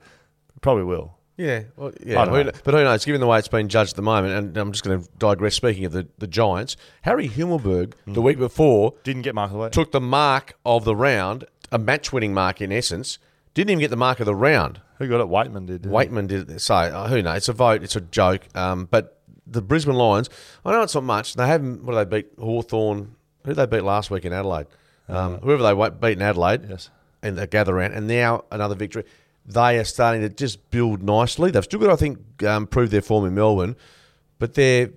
[0.61, 1.16] Probably will.
[1.37, 2.25] Yeah, well, I yeah.
[2.27, 2.53] don't Who, know.
[2.64, 3.05] but who knows?
[3.07, 5.55] Given the way it's been judged at the moment, and I'm just going to digress.
[5.55, 8.12] Speaking of the, the Giants, Harry Himmelberg Mm.
[8.14, 9.71] the week before Didn't get marked away.
[9.71, 13.19] took the mark of the round, a match-winning mark in essence.
[13.55, 14.83] Didn't even get the mark of the round.
[14.99, 15.29] Who got it?
[15.29, 15.83] Waitman did.
[15.83, 15.93] didn't?
[15.95, 16.61] Waitman did it.
[16.61, 17.38] So uh, who knows?
[17.38, 17.83] It's a vote.
[17.83, 18.43] It's a joke.
[18.55, 20.29] Um, but the Brisbane Lions,
[20.62, 21.35] I know it's not much.
[21.37, 21.85] They haven't.
[21.85, 22.33] What did they beat?
[22.38, 23.16] Hawthorn.
[23.45, 24.66] Who did they beat last week in Adelaide?
[25.11, 26.66] Um, whoever they beat in Adelaide.
[26.68, 26.90] Yes.
[27.23, 29.05] And they gather around, and now another victory.
[29.44, 31.51] They are starting to just build nicely.
[31.51, 33.77] They've still got, I think, um, prove their form in Melbourne,
[34.38, 34.90] but they're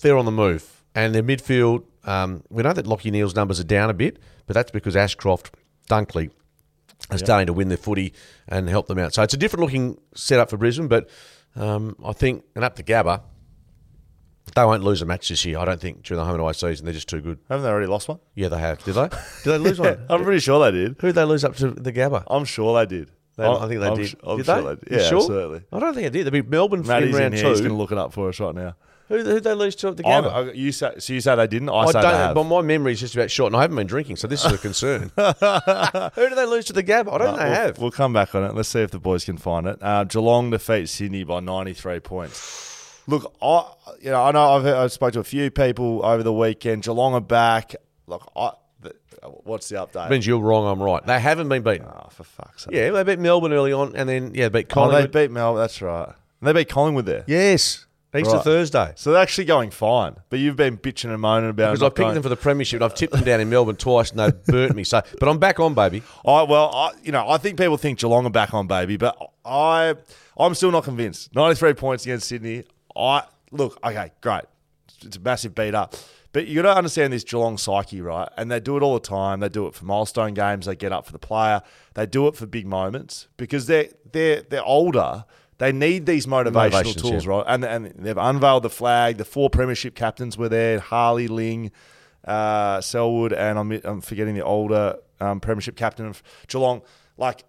[0.00, 0.82] they're on the move.
[0.94, 4.54] And their midfield, um, we know that Lachie Neale's numbers are down a bit, but
[4.54, 5.54] that's because Ashcroft,
[5.88, 6.30] Dunkley,
[7.10, 8.12] are starting to win their footy
[8.48, 9.14] and help them out.
[9.14, 11.08] So it's a different looking setup for Brisbane, but
[11.56, 13.22] um, I think, and up to Gabba,
[14.54, 15.58] they won't lose a match this year.
[15.58, 16.84] I don't think during the home and away season.
[16.84, 17.38] They're just too good.
[17.48, 18.18] Haven't they already lost one?
[18.34, 18.82] Yeah, they have.
[18.84, 19.08] Did they?
[19.08, 20.04] Did they lose one?
[20.10, 20.96] I'm pretty sure they did.
[21.00, 22.24] Who did they lose up to the Gabba?
[22.28, 23.10] I'm sure they did.
[23.36, 24.08] They- I think they I'm did.
[24.10, 24.74] su- I'm did sure they?
[24.74, 25.00] they did.
[25.00, 25.18] Yeah, sure?
[25.18, 25.62] absolutely.
[25.72, 26.26] I don't think they did.
[26.26, 27.48] They beat Melbourne Matty's in in round here.
[27.48, 28.74] He's going to look it up for us right now.
[29.08, 30.32] Who who did they lose to at the Gabba?
[30.50, 31.68] I- you say, so you say they didn't?
[31.70, 32.02] I, I say don't.
[32.02, 32.34] they have.
[32.34, 34.52] But my memory is just about short, and I haven't been drinking, so this is
[34.52, 35.12] a concern.
[35.16, 37.12] who did they lose to the Gabba?
[37.12, 37.78] I don't think they we'll, have.
[37.78, 38.54] we'll come back on it.
[38.54, 39.78] Let's see if the boys can find it.
[39.80, 42.71] Uh, Geelong defeats Sydney by 93 points.
[43.06, 43.64] Look, I
[44.00, 46.82] you know I know I've heard, I've spoke to a few people over the weekend.
[46.84, 47.74] Geelong are back.
[48.06, 48.50] Look, I,
[49.44, 50.10] what's the update?
[50.10, 50.66] means you're wrong.
[50.66, 51.04] I'm right.
[51.04, 51.86] They haven't been beaten.
[51.86, 52.74] oh, for fuck's sake!
[52.74, 55.54] Yeah, they beat Melbourne early on, and then yeah, beat Oh, they beat Mel.
[55.54, 56.08] That's right.
[56.40, 57.24] And they beat Collingwood there.
[57.26, 57.86] yes,
[58.16, 58.44] Easter Right.
[58.44, 58.92] Thursday.
[58.96, 60.16] So they're actually going fine.
[60.28, 61.86] But you've been bitching and moaning about Because it.
[61.86, 64.10] I picked going- them for the premiership, and I've tipped them down in Melbourne twice,
[64.10, 64.84] and they've burnt me.
[64.84, 66.02] So, but I'm back on, baby.
[66.26, 69.16] I well, I you know, I think people think Geelong are back on baby, but
[69.44, 69.94] I
[70.36, 71.34] I'm still not convinced.
[71.34, 72.64] 93 points against Sydney.
[72.96, 74.44] I look, okay, great.
[75.02, 75.94] It's a massive beat up.
[76.32, 78.28] But you got to understand this Geelong psyche, right?
[78.38, 79.40] And they do it all the time.
[79.40, 80.64] They do it for milestone games.
[80.64, 81.62] They get up for the player.
[81.94, 85.26] They do it for big moments because they're they're they're older.
[85.58, 87.30] They need these motivational Motivations, tools, yeah.
[87.30, 87.44] right?
[87.46, 89.18] And and they've unveiled the flag.
[89.18, 91.70] The four premiership captains were there: Harley, Ling,
[92.24, 96.80] uh, Selwood, and I'm I'm forgetting the older um, premiership captain of Geelong.
[97.18, 97.44] Like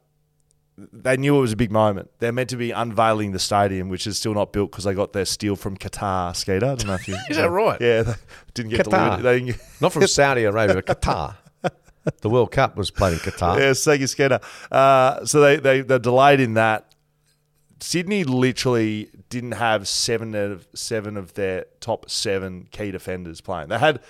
[0.78, 2.10] they knew it was a big moment.
[2.20, 5.14] They're meant to be unveiling the stadium, which is still not built because they got
[5.14, 6.36] their steel from Qatar.
[6.36, 7.80] Skeeter, I don't know if you Is that right?
[7.80, 8.14] Yeah, they
[8.54, 8.92] didn't get Qatar.
[9.18, 9.24] delivered.
[9.24, 11.36] They didn't get, Not from Saudi Arabia, but Qatar.
[12.22, 13.58] The World Cup was played in Qatar.
[13.60, 14.40] yeah, Sega Skeeter.
[14.72, 16.94] Uh, so they they they're delayed in that.
[17.80, 23.70] Sydney literally didn't have seven of seven of their top seven key defenders playing.
[23.70, 24.02] They had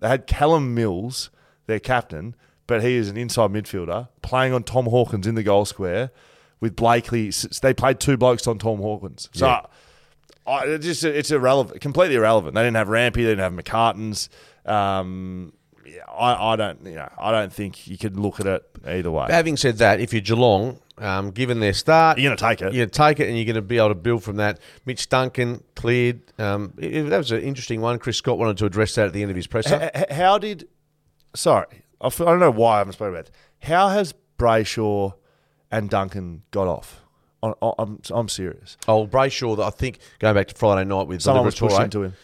[0.00, 1.30] They had Callum Mills,
[1.66, 2.34] their captain,
[2.68, 6.10] but he is an inside midfielder playing on Tom Hawkins in the goal square
[6.60, 7.32] with Blakey.
[7.60, 9.28] They played two blokes on Tom Hawkins.
[9.32, 9.62] So Yeah.
[10.46, 12.54] I, it just it's irrelevant, completely irrelevant.
[12.54, 14.28] They didn't have Rampy, they didn't have McCartins.
[14.64, 15.52] Um,
[15.84, 19.10] yeah, I, I don't, you know, I don't think you could look at it either
[19.10, 19.26] way.
[19.30, 22.72] Having said that, if you're Geelong, um, given their start, You're gonna take it.
[22.74, 24.58] You're going to take it, and you're going to be able to build from that.
[24.84, 26.20] Mitch Duncan cleared.
[26.38, 27.98] Um, it- that was an interesting one.
[27.98, 29.90] Chris Scott wanted to address that at the end of his presser.
[29.94, 30.66] H- how did?
[31.34, 33.30] Sorry, I don't know why I haven't spoken about it.
[33.62, 35.14] How has Brayshaw
[35.70, 37.02] and Duncan got off?
[37.42, 38.76] I- I'm I'm serious.
[38.88, 42.14] Oh, Brayshaw, I think going back to Friday night with Someone was pushed into him.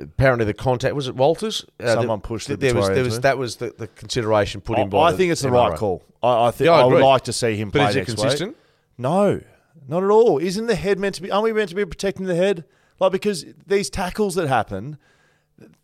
[0.00, 1.64] apparently the contact was it Walters.
[1.80, 4.98] Uh, Someone pushed there was, there was that was the, the consideration put in by.
[4.98, 5.68] I, the think it's the MRO.
[5.70, 6.02] right call.
[6.22, 8.06] I, I think Yeah, I I, would like to see him But play is it
[8.06, 8.50] consistent?
[8.50, 8.58] week.
[8.96, 9.40] No,
[9.88, 10.38] not at all.
[10.38, 11.30] Isn't the head meant to be?
[11.30, 12.64] Aren't we meant to be protecting the head?
[13.00, 14.96] Like because these tackles that happen,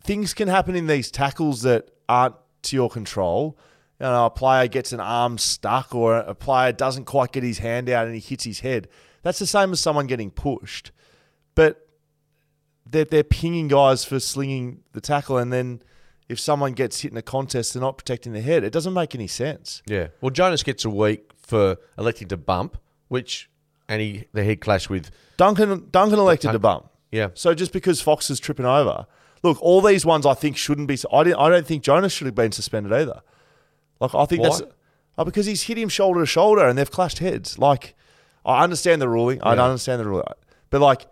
[0.02, 3.58] things can happen in these tackles that aren't to your control.
[3.98, 7.58] You know, a player gets an arm stuck, or a player doesn't quite get his
[7.58, 8.88] hand out and he hits his head.
[9.22, 10.92] That's the same as someone getting pushed.
[11.54, 11.86] But
[12.88, 15.82] they're, they're pinging guys for slinging the tackle, and then
[16.28, 18.64] if someone gets hit in a contest, they're not protecting the head.
[18.64, 19.82] It doesn't make any sense.
[19.86, 20.08] Yeah.
[20.20, 23.50] Well, Jonas gets a week for electing to bump, which
[23.88, 25.10] and he the head clash with.
[25.36, 26.88] Duncan Duncan elected to bump.
[27.10, 27.30] Yeah.
[27.34, 29.06] So just because Fox is tripping over,
[29.42, 30.98] look, all these ones I think shouldn't be.
[31.12, 31.38] I didn't.
[31.38, 33.22] I don't think Jonas should have been suspended either.
[34.00, 34.48] Like I think Why?
[34.48, 34.62] that's
[35.18, 37.58] oh, because he's hit him shoulder to shoulder and they've clashed heads.
[37.58, 37.94] Like
[38.44, 39.42] I understand the ruling.
[39.42, 40.24] I don't understand the ruling,
[40.70, 41.06] but like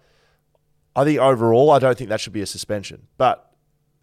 [0.96, 3.06] I think overall, I don't think that should be a suspension.
[3.18, 3.52] But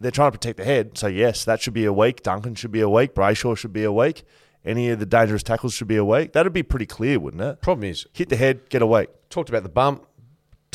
[0.00, 2.22] they're trying to protect the head, so yes, that should be a week.
[2.22, 3.14] Duncan should be a week.
[3.14, 4.24] Brayshaw should be a week.
[4.64, 6.32] Any of the dangerous tackles should be a week.
[6.32, 7.62] That'd be pretty clear, wouldn't it?
[7.62, 9.08] Problem is, Hit the head, get a week.
[9.30, 10.05] talked about the bump.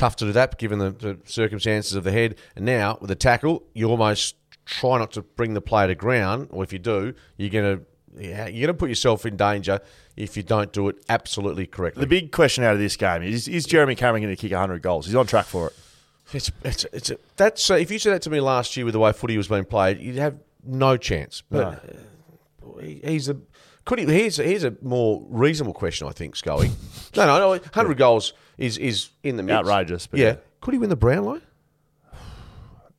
[0.02, 2.34] Tough to do that given the, the circumstances of the head.
[2.56, 4.36] And now with the tackle, you almost
[4.66, 7.82] try not to bring the player to ground, or if you do, you're gonna
[8.18, 9.80] yeah, you're gonna put yourself in danger
[10.18, 12.02] if you don't do it absolutely correctly.
[12.02, 14.82] The big question out of this game is: Is Jeremy Cameron going to kick 100
[14.82, 15.06] goals?
[15.06, 15.74] He's on track for it.
[16.34, 18.94] It's it's it's a, that's uh, if you said that to me last year with
[18.94, 21.44] the way footy was being played, you'd have no chance.
[21.48, 23.38] But uh, he, he's a
[23.86, 24.06] could he?
[24.06, 26.72] Here's a, here's a more reasonable question, I think, Scully.
[27.16, 27.60] no, no, no.
[27.74, 29.56] Hundred goals is is in the mix.
[29.58, 30.28] Outrageous, but yeah.
[30.28, 30.36] yeah.
[30.62, 31.42] Could he win the Brownlow?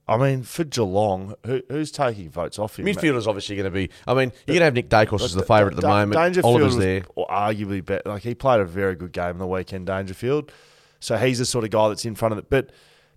[0.08, 2.86] I mean, for Geelong, who, who's taking votes off him?
[2.86, 3.88] Midfielder's obviously going to be.
[4.06, 6.14] I mean, you're going to have Nick Daicos as the favourite at the moment.
[6.14, 7.02] Dangerfield Oliver's was there.
[7.16, 8.02] arguably better.
[8.10, 10.50] Like he played a very good game in the weekend, Dangerfield.
[10.98, 12.50] So he's the sort of guy that's in front of it.
[12.50, 12.70] But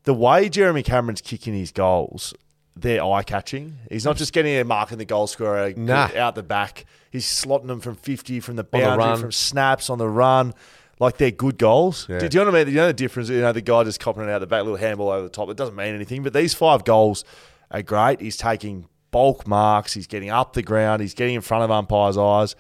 [0.03, 2.35] the way Jeremy Cameron's kicking his goals,
[2.75, 3.77] they're eye catching.
[3.89, 6.09] He's not just getting a mark in the goal scorer Nah.
[6.15, 6.85] out the back.
[7.11, 9.19] He's slotting them from fifty, from the the boundary, run.
[9.19, 10.53] from snaps on the run.
[10.99, 12.07] Like they're good goals.
[12.09, 12.19] Yeah.
[12.19, 12.73] Do, do you know what I mean?
[12.73, 13.29] You know the difference.
[13.29, 15.49] You know the guy just copping it out the back, little handball over the top.
[15.49, 16.23] It doesn't mean anything.
[16.23, 17.25] But these five goals
[17.71, 18.21] are great.
[18.21, 19.93] He's taking bulk marks.
[19.93, 21.01] He's getting up the ground.
[21.01, 22.55] He's getting in front of umpires' eyes.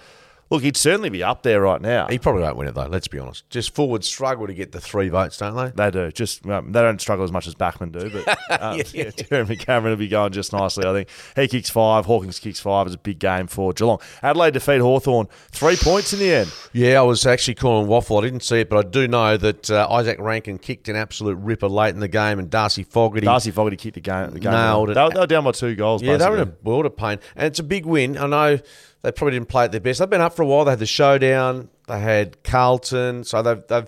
[0.51, 2.07] Look, he'd certainly be up there right now.
[2.07, 2.85] He probably won't win it though.
[2.85, 3.49] Let's be honest.
[3.49, 5.71] Just forwards struggle to get the three votes, don't they?
[5.71, 6.11] They do.
[6.11, 9.93] Just um, they don't struggle as much as Backman do, but um, yeah, Jeremy Cameron
[9.93, 10.85] will be going just nicely.
[10.85, 12.05] I think he kicks five.
[12.05, 12.85] Hawkins kicks five.
[12.85, 13.99] It's a big game for Geelong.
[14.21, 16.53] Adelaide defeat Hawthorn three points in the end.
[16.73, 18.19] Yeah, I was actually calling waffle.
[18.19, 21.35] I didn't see it, but I do know that uh, Izak Rankine kicked an absolute
[21.37, 23.25] ripper late in the game, and Darcy Fogarty.
[23.25, 24.29] Darcy Fogarty kicked the game.
[24.29, 25.03] The game Nailed They it.
[25.03, 26.03] were, they were down by two goals.
[26.03, 26.71] yeah, they were in a basically.
[26.71, 28.15] world of pain, and it's a big win.
[28.17, 28.59] I know
[29.01, 29.99] they probably didn't play at their best.
[29.99, 30.65] They've been up for a while.
[30.65, 31.69] They had the showdown.
[31.87, 33.87] They had Carlton, so they've they've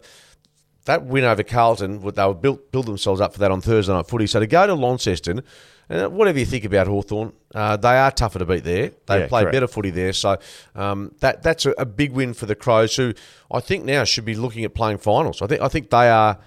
[0.86, 2.00] that win over Carlton.
[2.14, 4.28] They were built build themselves up for that on Thursday night footy.
[4.28, 5.42] So to go to Launceston,
[5.90, 8.92] and whatever you think about Hawthorn, uh, they are tougher to beat there.
[9.08, 9.54] They Yeah, play correct.
[9.54, 10.14] better footy there.
[10.14, 10.38] So
[10.76, 13.14] um, that that's a, a big win for the Crows, who
[13.52, 15.42] I think now should be looking at playing finals.
[15.42, 16.38] I think I think they are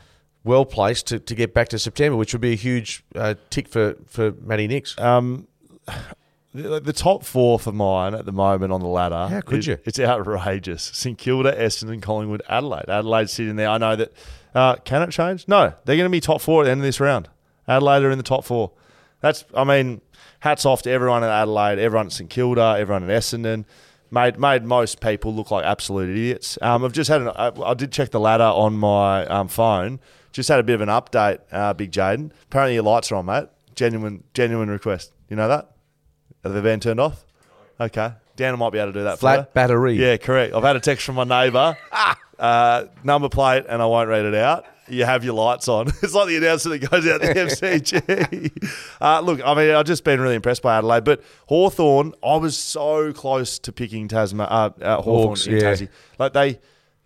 [0.45, 3.69] well placed to, to get back to September, which would be a huge uh, tick
[3.69, 4.97] for for Matty Nicks.
[4.99, 5.49] Um,
[6.53, 9.29] the, the top four for mine at the moment on the ladder.
[9.29, 9.79] How could is- you?
[9.85, 10.83] It's outrageous.
[10.95, 12.89] St Kilda, Essendon, Collingwood, Adelaide.
[12.89, 13.69] Adelaide sitting there.
[13.69, 14.13] I know that.
[14.55, 15.47] Uh, can it change?
[15.47, 17.29] No, they're going to be top four at the end of this round.
[17.69, 18.73] Adelaide are in the top four.
[19.21, 19.45] That's.
[19.55, 20.01] I mean,
[20.41, 23.65] hats off to everyone at Adelaide, everyone at St Kilda, everyone at Essendon.
[24.11, 26.59] Made made most people look like absolute idiots.
[26.63, 27.23] Um, I've just had.
[27.23, 30.01] An, I, I did check the ladder on my um, phone.
[30.33, 32.33] Just had a bit of an update, uh, Big Jaden.
[32.45, 33.47] Apparently your lights are on, mate.
[33.77, 35.13] Genuine, genuine request.
[35.29, 35.71] You know that?
[36.43, 37.25] Have they been turned off?
[37.79, 38.13] Okay.
[38.37, 39.95] Dan might be able to do that for Flat battery.
[39.95, 40.55] Yeah, correct.
[40.55, 41.77] I've had a text from my neighbour.
[42.39, 44.65] uh, number plate, and I won't read it out.
[44.89, 45.87] You have your lights on.
[46.03, 48.71] It's like the announcer that goes out the MCG.
[49.01, 52.57] uh, look, I mean, I've just been really impressed by Adelaide, but Hawthorn, I was
[52.57, 55.73] so close to picking Tasman, uh, uh, Hawthorn in yeah.
[55.73, 55.89] Tassie.
[56.19, 56.49] Like they,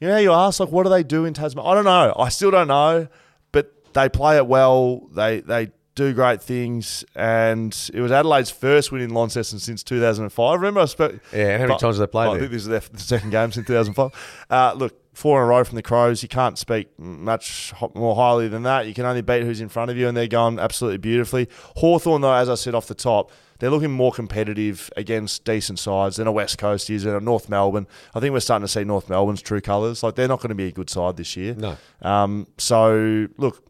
[0.00, 1.66] you know, how you ask like, what do they do in Tasman?
[1.66, 2.14] I don't know.
[2.16, 3.08] I still don't know,
[3.52, 5.08] but they play it well.
[5.12, 10.60] They they do great things, and it was Adelaide's first win in Launceston since 2005.
[10.60, 11.20] Remember, I spoke.
[11.32, 12.40] Yeah, and how many times have they played I there?
[12.40, 14.46] think this is their second game since 2005.
[14.50, 16.22] Uh, look, four in a row from the Crows.
[16.22, 18.86] You can't speak much more highly than that.
[18.86, 21.48] You can only beat who's in front of you, and they're going absolutely beautifully.
[21.76, 23.30] Hawthorn, though, as I said off the top,
[23.60, 27.48] they're looking more competitive against decent sides than a West Coast is and a North
[27.48, 27.86] Melbourne.
[28.14, 30.02] I think we're starting to see North Melbourne's true colours.
[30.02, 31.54] Like they're not going to be a good side this year.
[31.54, 31.76] No.
[32.02, 33.64] Um, so look,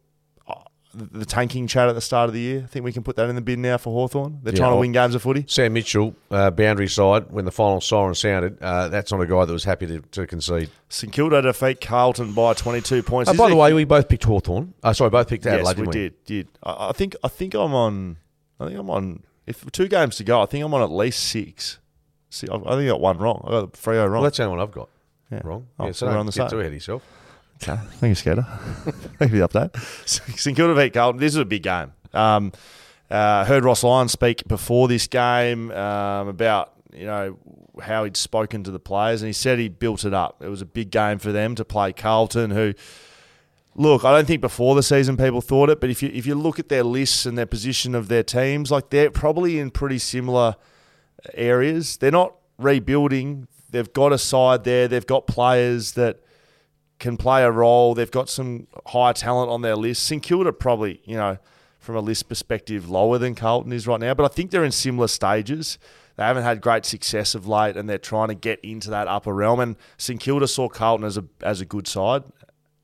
[0.95, 2.61] the tanking chat at the start of the year.
[2.63, 4.39] I think we can put that in the bin now for Hawthorn.
[4.43, 5.45] They're Yeah, trying to win games of footy.
[5.47, 9.45] Sam Mitchell, uh, boundary side, when the final siren sounded, uh, that's not a guy
[9.45, 10.69] that was happy to, to concede.
[10.89, 13.29] St Kilda defeat Carlton by 22 points.
[13.29, 14.73] Uh, by the way, we both picked Hawthorn.
[14.81, 15.93] Uh, sorry, both picked Adelaide, yes, we we?
[15.93, 16.23] did.
[16.25, 18.17] Did I, I think I think I'm on.
[18.59, 19.23] I think I'm on.
[19.45, 21.79] If two games to go, I think I'm on at least six.
[22.29, 23.43] See, I, I think I got one wrong.
[23.47, 24.11] I got the Freo wrong.
[24.13, 24.89] Well, that's the only one I've got.
[25.31, 25.41] Yeah.
[25.43, 25.67] Wrong.
[25.79, 26.47] Oh, yeah, so we're on the same.
[26.49, 27.03] too ahead yourself.
[27.61, 28.45] Okay, thank you, Skeeter.
[29.17, 30.07] thank you for the update.
[30.37, 31.19] St Kilda beat Carlton.
[31.19, 31.93] This is a big game.
[32.13, 32.51] Um,
[33.09, 37.37] uh, heard Ross Lyon speak before this game um, about you know
[37.81, 40.41] how he'd spoken to the players, and he said he built it up.
[40.41, 42.73] It was a big game for them to play Carlton, who.
[43.77, 46.33] Look, I don't think before the season people thought it, but if you if you
[46.33, 49.97] look at their lists and their position of their teams, like they're probably in pretty
[49.97, 50.55] similar
[51.33, 51.97] areas.
[51.97, 53.47] They're not rebuilding.
[53.69, 54.87] They've got a side there.
[54.87, 56.19] They've got players that
[56.99, 57.93] can play a role.
[57.93, 60.03] They've got some high talent on their list.
[60.03, 61.37] St Kilda probably, you know,
[61.79, 64.71] from a list perspective, lower than Carlton is right now, but I think they're in
[64.71, 65.77] similar stages.
[66.15, 69.33] They haven't had great success of late, and they're trying to get into that upper
[69.33, 69.59] realm.
[69.59, 72.23] And St Kilda saw Carlton as a as a good side,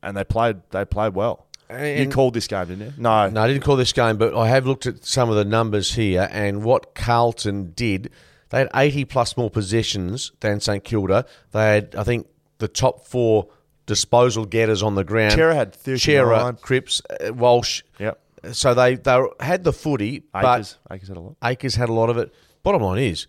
[0.02, 1.46] and they played they played well.
[1.70, 2.92] you called this game, didn't you?
[2.98, 5.44] No, No, I didn't call this game, but I have looked at some of the
[5.44, 8.10] numbers here and what Carlton did.
[8.50, 11.24] They had 80 plus more possessions than St Kilda.
[11.52, 12.26] They had, I think,
[12.58, 13.48] the top four
[13.86, 15.32] disposal getters on the ground.
[15.32, 15.98] Cerra had 39.
[16.00, 17.82] Cerra, Cripps, uh, Walsh.
[17.98, 18.20] Yep.
[18.52, 21.36] So they, they had the footy, but Acres, Acres had a lot.
[21.44, 22.34] Acres had a lot of it.
[22.62, 23.26] Bottom line is,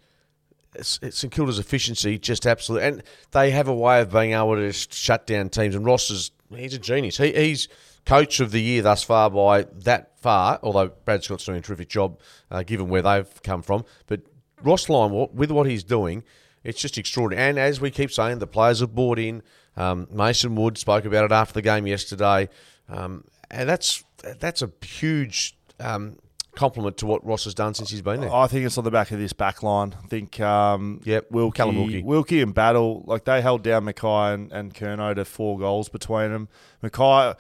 [0.81, 4.93] St Kilda's efficiency just absolutely, and they have a way of being able to just
[4.93, 5.75] shut down teams.
[5.75, 7.17] And Ross is he's a genius.
[7.17, 7.67] He, he's
[8.05, 10.59] coach of the year thus far by that far.
[10.63, 13.85] Although Brad Scott's doing a terrific job, uh, given where they've come from.
[14.07, 14.21] But
[14.61, 16.23] Ross Lyon, with what he's doing,
[16.63, 17.49] it's just extraordinary.
[17.49, 19.43] And as we keep saying, the players have bought in.
[19.75, 22.49] Um, Mason Wood spoke about it after the game yesterday,
[22.89, 24.03] um, and that's
[24.39, 25.55] that's a huge.
[25.79, 26.17] Um,
[26.55, 28.31] compliment to what Ross has done since he's been there.
[28.33, 29.95] I think it's on the back of this back line.
[30.03, 32.03] I think um, Yep, Wilkie, Callum Wilkie.
[32.03, 36.31] Wilkie and Battle, like they held down McKay and, and Curnow to four goals between
[36.31, 36.47] them.
[36.83, 37.35] McKay,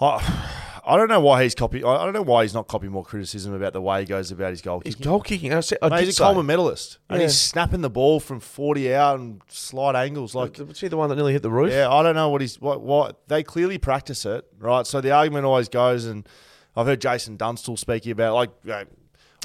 [0.00, 1.82] I, I don't know why he's copy.
[1.82, 4.50] I don't know why he's not copying more criticism about the way he goes about
[4.50, 5.10] his goal His kicking.
[5.10, 5.54] goal kicking.
[5.54, 7.26] I, said, I Mate, did he's a say- Coleman medalist, and Yeah.
[7.26, 10.34] he's snapping the ball from forty out and slight angles.
[10.34, 11.72] Like, Was he the one that nearly hit the roof?
[11.72, 14.86] yeah, I don't know what he's what what they clearly practice it, right?
[14.86, 16.28] So the argument always goes, and
[16.76, 18.84] I've heard Jason Dunstall speaking about like, you know,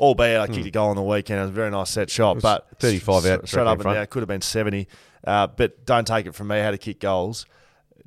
[0.01, 2.33] albeit I kicked a goal on the weekend, it was a very nice set shot,
[2.37, 2.39] Hmm.
[2.41, 3.95] but 35 out, straight up in and front.
[3.97, 4.87] down, could have been seventy,
[5.25, 7.45] uh, but don't take it from me how to kick goals.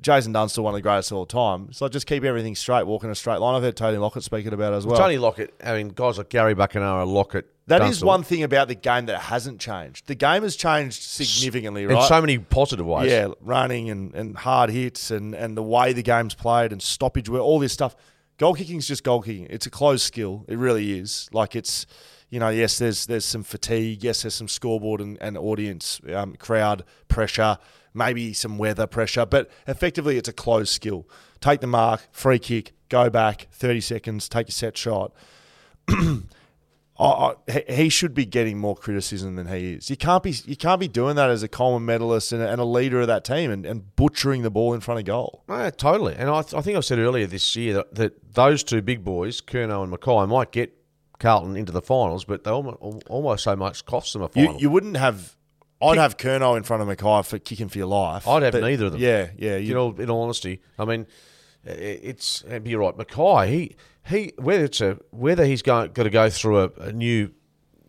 [0.03, 1.71] Jason Dunstall, one of the greatest of all time.
[1.71, 3.55] So just keep everything straight, walk in a straight line.
[3.55, 4.97] I've heard Tony Lockett speaking about it as well.
[4.97, 5.53] Tony Lockett.
[5.63, 7.49] I mean, guys like Gary Buckenara, Lockett.
[7.67, 8.07] That is Dunstall.
[8.07, 10.07] one thing about the game that hasn't changed.
[10.07, 12.07] The game has changed significantly, in right?
[12.07, 13.09] so many positive ways.
[13.09, 17.29] Yeah, running and, and hard hits and, and the way the game's played and stoppage,
[17.29, 17.95] where all this stuff.
[18.37, 19.47] Goal kicking is just goal kicking.
[19.49, 20.43] It's a closed skill.
[20.47, 21.29] It really is.
[21.31, 21.85] Like it's,
[22.31, 24.03] you know, yes, there's there's some fatigue.
[24.03, 27.59] Yes, there's some scoreboard and, and audience, um, crowd pressure,
[27.93, 31.07] maybe some weather pressure, but effectively it's a closed skill.
[31.41, 35.13] Take the mark, free kick, go back, 30 seconds, take a set shot.
[36.99, 39.89] I, I, he- should be getting more criticism than he is.
[39.89, 42.61] You can't be you can't be doing that as a Coleman medalist and a, and
[42.61, 45.43] a leader of that team and, and butchering the ball in front of goal.
[45.49, 46.15] No, totally.
[46.15, 49.41] And I, I think I said earlier this year that, that those two big boys,
[49.41, 50.71] Curnow and McKay, might get
[51.19, 52.77] Carlton into the finals, but they almost,
[53.09, 54.61] almost so much cost them a You, final.
[54.61, 55.35] you wouldn't have.
[55.83, 58.27] I'd have Curnow in front of McKay for kicking for your life.
[58.27, 59.01] I'd have but neither of them.
[59.01, 59.57] Yeah, yeah.
[59.57, 61.07] you You, know, in all honesty, I mean,
[61.63, 62.95] it's and you're right.
[62.95, 63.75] McKay, he
[64.05, 67.31] he whether it's a whether he's going got to go through a, a new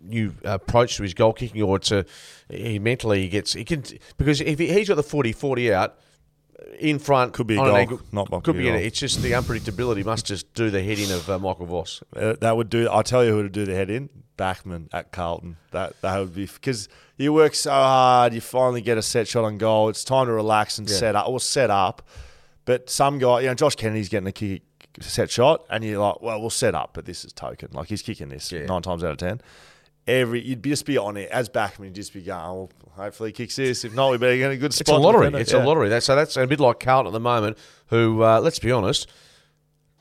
[0.01, 2.05] new approach to his goal kicking or it's a
[2.51, 3.83] he mentally he gets he can
[4.19, 5.99] because if he, he's got the 40 40 out
[6.81, 8.75] in front Could be a goal, angle- not might could be goal.
[8.75, 12.57] it's just the unpredictability must just do the heading of uh, Michael Voss uh, that
[12.57, 12.89] would do.
[12.91, 14.09] I tell you who to do the head in.
[14.37, 15.57] Backman at Carlton.
[15.71, 18.35] That that would be because you work so hard.
[18.35, 19.89] You finally get a set shot on goal.
[19.89, 20.97] It's time to relax and Yeah.
[20.97, 22.03] set up or set up.
[22.65, 24.63] But some guy, you know, Josh Kennedy's getting a kick
[25.01, 27.69] set shot, and you're like, well, we'll set up, but this is token.
[27.73, 28.67] Like he's kicking this Yeah.
[28.67, 29.41] nine times out of ten.
[30.07, 31.85] Every you'd be- just be on it as backman.
[31.87, 33.85] You'd just be going, oh, well, hopefully he kicks this.
[33.85, 34.81] If not, we better get a good spot.
[34.83, 35.63] it's a lottery it's Yeah.
[35.63, 38.59] a lottery that, so that's a bit like Carlton at the moment who uh, let's
[38.59, 39.09] be honest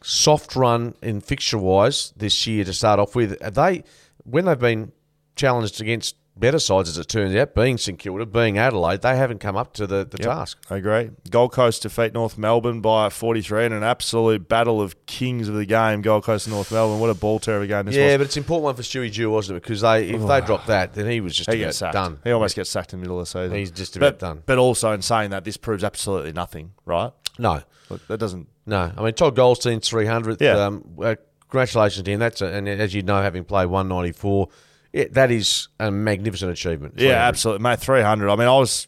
[0.01, 3.39] soft run in fixture wise this year to start off with.
[3.53, 3.83] They
[4.25, 4.91] when they've been
[5.35, 9.39] challenged against better sides, as it turns out, being St Kilda, being Adelaide, they haven't
[9.39, 10.57] come up to the, the Yep, task.
[10.69, 11.11] I agree.
[11.29, 15.65] Gold Coast defeat North Melbourne by 43 in an absolute battle of kings of the
[15.65, 16.01] game.
[16.01, 16.99] Gold Coast and North Melbourne.
[16.99, 18.17] What a ball terror game this Yeah, was.
[18.17, 19.63] but it's an important one for Stewie Dew, wasn't it?
[19.63, 21.93] Because they if they dropped that, then he was just he about sacked.
[21.93, 22.19] done.
[22.23, 23.57] He almost gets sacked in the middle of the season.
[23.57, 24.43] He's just but, about done.
[24.45, 27.11] But also in saying that, this proves absolutely nothing, right?
[27.39, 28.47] No, Look, that doesn't.
[28.65, 28.91] no.
[28.97, 30.41] I mean, Todd Goldstein's 300th.
[30.41, 30.65] Yeah.
[30.65, 31.15] Um, uh,
[31.49, 32.19] congratulations to him.
[32.19, 34.49] That's a, and as you know, having played 194,
[34.93, 36.93] it, that is a magnificent achievement.
[36.97, 37.27] Yeah, 300.
[37.27, 37.79] absolutely, mate.
[37.79, 38.29] 300.
[38.29, 38.87] I mean, I was.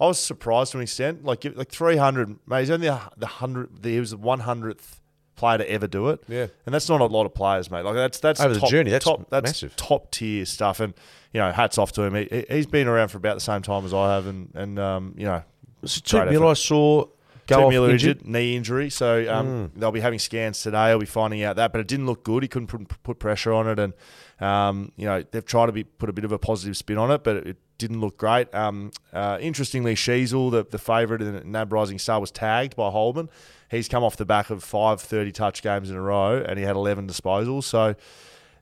[0.00, 1.24] I was surprised to an extent.
[1.24, 2.60] Like, like 300, mate.
[2.60, 3.82] He's only the, hundred.
[3.82, 5.00] The, he was the 100th
[5.36, 6.22] player to ever do it.
[6.28, 6.46] Yeah.
[6.66, 7.84] and that's not a lot of players, mate.
[7.84, 9.76] Like that's that's Over the journey, that's top, that's massive.
[9.76, 10.80] top tier stuff.
[10.80, 10.94] And
[11.32, 12.14] you know, hats off to him.
[12.14, 15.14] He, he's been around for about the same time as I have, and and um,
[15.16, 15.42] you know,
[15.80, 17.06] Was it great Toot I saw
[17.46, 18.18] go Miller injured?
[18.18, 18.90] injured, knee injury.
[18.90, 20.78] So um, they'll be having scans today.
[20.78, 22.42] I'll be finding out that, but it didn't look good.
[22.42, 23.92] He couldn't put, put pressure on it, and
[24.40, 27.10] um, you know they've tried to be put a bit of a positive spin on
[27.10, 28.52] it, but it didn't look great.
[28.54, 32.90] Um, uh, interestingly, Sheezel, the, the favourite in the NAB Rising Star, was tagged by
[32.90, 33.28] Holman.
[33.70, 36.64] He's come off the back of five 30 touch games in a row, and he
[36.64, 37.64] had 11 disposals.
[37.64, 37.94] So,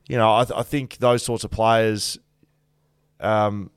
[0.09, 2.19] you know, I, th- I think those sorts of players.
[3.21, 3.71] Um,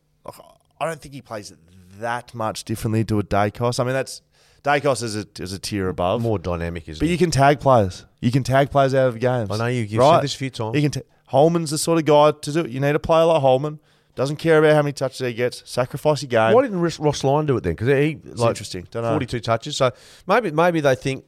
[0.80, 1.54] I don't think he plays
[2.00, 3.80] that much differently to a Daicos.
[3.80, 4.22] I mean, that's
[4.66, 6.22] Daicos is a is a tier above.
[6.22, 8.06] More dynamic, isn't But you can tag players.
[8.20, 9.50] You can tag players out of games.
[9.52, 10.16] I know you- you've right?
[10.18, 10.76] said this a few times.
[10.76, 10.92] You can.
[10.92, 12.70] Ta- Holman's the sort of guy to do it.
[12.72, 13.80] You need a player like Holman.
[14.16, 15.62] Doesn't care about how many touches he gets.
[15.70, 16.54] Sacrifice your game.
[16.54, 17.74] Why didn't Ross- Ross Lyon do it then?
[17.74, 18.88] Because he like interesting.
[18.90, 19.10] Dunno.
[19.12, 19.76] forty-two touches.
[19.78, 19.92] So
[20.28, 21.26] maybe maybe they think.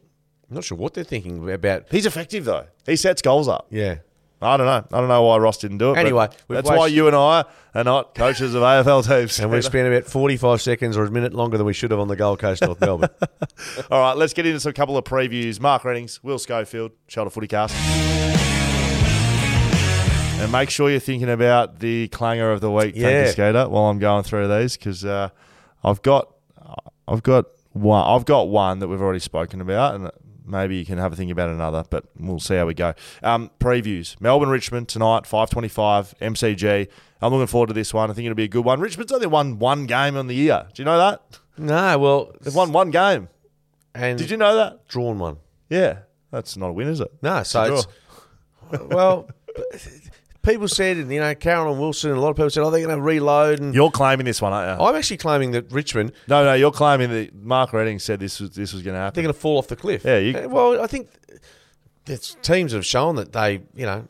[0.49, 1.83] I'm not sure what they're thinking about.
[1.91, 2.65] He's effective though.
[2.85, 3.67] He sets goals up.
[3.69, 3.97] Yeah,
[4.41, 4.85] I don't know.
[4.95, 5.97] I don't know why Ross didn't do it.
[5.97, 9.39] Anyway, that's why you and I are not coaches of AFL teams.
[9.39, 12.07] and we've spent about forty-five seconds or a minute longer than we should have on
[12.07, 13.09] the Gold Coast North Melbourne.
[13.91, 15.59] All right, let's get into some couple of previews.
[15.59, 17.75] Mark Readings, Will Schofield, Shelter Footy Cast.
[20.39, 23.25] And make sure you're thinking about the clanger of the week, thank Yeah.
[23.25, 25.29] you, Skeeter, while I'm going through these because uh,
[25.83, 26.31] I've got,
[27.07, 30.11] I've got one, I've got one that we've already spoken about, and
[30.47, 32.93] maybe you can have a think about another, but we'll see how we go.
[33.21, 36.87] Um, previews: Melbourne Richmond tonight, 5:25 MCG.
[37.21, 38.09] I'm looking forward to this one.
[38.09, 38.79] I think it'll be a good one.
[38.79, 40.67] Richmond's only won one game on the year.
[40.73, 41.21] Do you know that?
[41.57, 43.29] no, well, They've won one game.
[43.95, 44.87] and Did you know that?
[44.87, 45.37] drawn one?
[45.69, 45.99] Yeah,
[46.31, 47.11] that's not a win, is it?
[47.21, 47.87] No, so It's
[48.71, 49.29] it's well.
[50.47, 52.81] People said, and you know, Caroline Wilson, and a lot of people said, "Oh, they're
[52.85, 54.85] going to reload." And You're claiming this one, aren't you?
[54.85, 58.51] I'm actually claiming that Richmond no, no, you're claiming that Mark Redding said this was
[58.51, 59.15] this was going to happen.
[59.15, 60.05] they're going to fall off the cliff.
[60.05, 61.09] Yeah, you- Uh, well, I think
[62.07, 64.07] it's teams have shown that they, you know,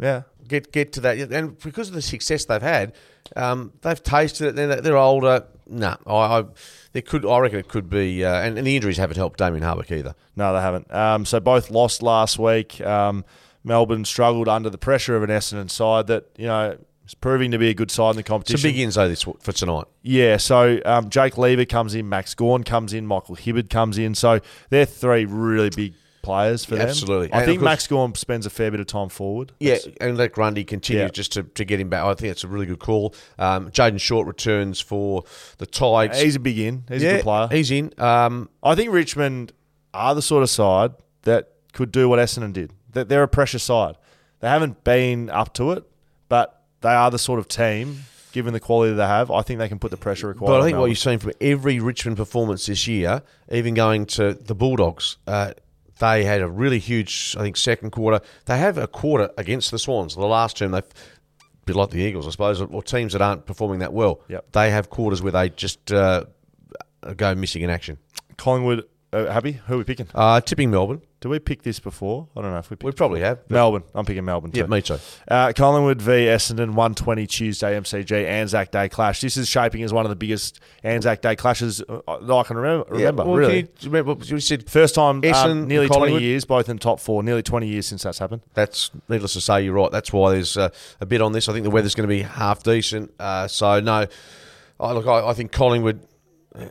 [0.00, 2.92] yeah, get get to that, and because of the success they've had,
[3.34, 4.54] um, they've tasted it.
[4.54, 5.46] They're, they're older.
[5.66, 6.44] No, I, I
[6.92, 9.62] there could I reckon it could be, uh, and, and the injuries haven't helped Damien
[9.64, 10.14] Hardwick either.
[10.36, 10.92] no, they haven't.
[10.94, 12.80] Um, so both lost last week.
[12.80, 13.24] Um,
[13.64, 17.58] Melbourne struggled under the pressure of an Essendon side that you know is proving to
[17.58, 18.68] be a good side in the It's competition.
[18.70, 19.84] a big ins though this for tonight.
[20.02, 24.14] Yeah, so um, Jake Lever comes in, Max Gawn comes in, Michael Hibberd comes in.
[24.14, 24.40] So
[24.70, 26.86] they're three really big players for them.
[26.88, 27.32] Absolutely.
[27.32, 29.52] I And think course- Max Gawn spends a fair bit of time forward.
[29.58, 31.08] Yeah, and let Grundy continue Yeah.
[31.08, 32.04] just to, to get him back.
[32.04, 33.14] I think it's a really good call.
[33.38, 35.24] Um, Jayden Short returns for
[35.58, 36.20] the Tigers.
[36.20, 36.84] He's a big in.
[36.90, 37.48] He's yeah, a good player.
[37.50, 37.92] He's in.
[37.98, 39.52] Um, I think Richmond
[39.94, 40.92] are the sort of side
[41.22, 42.72] that could do what Essendon did.
[42.92, 43.96] That they're a pressure side.
[44.40, 45.84] They haven't been up to it,
[46.28, 48.00] but they are the sort of team,
[48.32, 49.30] given the quality they have.
[49.30, 50.50] I think they can put the pressure required.
[50.50, 54.34] But I think what you've seen from every Richmond performance this year, even going to
[54.34, 55.52] the Bulldogs, uh,
[55.98, 58.24] they had a really huge, I think, second quarter.
[58.46, 60.14] They have a quarter against the Swans.
[60.14, 63.44] The last term, they've a bit like the Eagles, I suppose, or teams that aren't
[63.44, 64.22] performing that well.
[64.28, 64.52] Yep.
[64.52, 66.24] They have quarters where they just uh,
[67.16, 67.98] go missing in action.
[68.38, 69.52] Collingwood, uh, happy?
[69.52, 70.08] Who are we picking?
[70.14, 71.02] Uh, tipping Melbourne.
[71.20, 72.28] Did we pick this before?
[72.34, 73.40] I don't know if we picked We probably have.
[73.50, 73.82] Melbourne.
[73.94, 74.52] I'm picking Melbourne.
[74.54, 74.70] Yeah, too.
[74.70, 74.98] me too.
[75.28, 79.20] Uh, Collingwood v Essendon, 120 Tuesday MCG Anzac Day clash.
[79.20, 82.56] This is shaping as one of the biggest Anzac Day clashes uh, that I can
[82.56, 82.86] remember.
[82.88, 83.68] remember well, really.
[83.80, 84.70] You remember you said?
[84.70, 87.22] First time, Essendon, um, nearly 20 years, both in top four.
[87.22, 88.40] Nearly 20 years since that's happened.
[88.54, 89.92] That's needless to say, you're right.
[89.92, 90.70] That's why there's uh,
[91.02, 91.50] a bit on this.
[91.50, 93.12] I think the weather's going to be half decent.
[93.20, 94.06] Uh, so no,
[94.80, 95.06] I look.
[95.06, 96.06] I, I think Collingwood.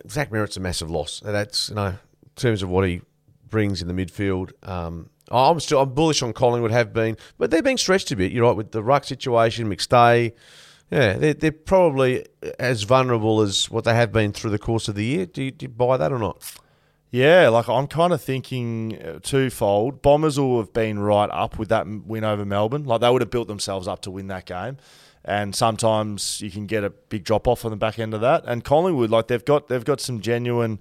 [0.10, 1.22] Zach Merrett's a massive loss.
[1.24, 1.98] That's you know in
[2.36, 3.02] terms of what he
[3.50, 4.52] brings in the midfield.
[4.68, 6.72] Um, I'm still I'm bullish on Collingwood.
[6.72, 8.32] Have been, but they're being stretched a bit.
[8.32, 10.34] You're right with the ruck situation, McStay.
[10.92, 12.26] Yeah, they're, they're probably
[12.58, 15.26] as vulnerable as what they have been through the course of the year.
[15.28, 16.42] Do you, do you buy that or not?
[17.12, 20.02] Yeah, like I'm kind of thinking uh, twofold.
[20.02, 22.86] Bombers will have been right up with that win over Melbourne.
[22.86, 24.78] Like they would have built themselves up to win that game.
[25.26, 28.44] And sometimes you can get a big drop off on the back end of that.
[28.46, 30.80] And Collingwood, like they've got they've got some genuine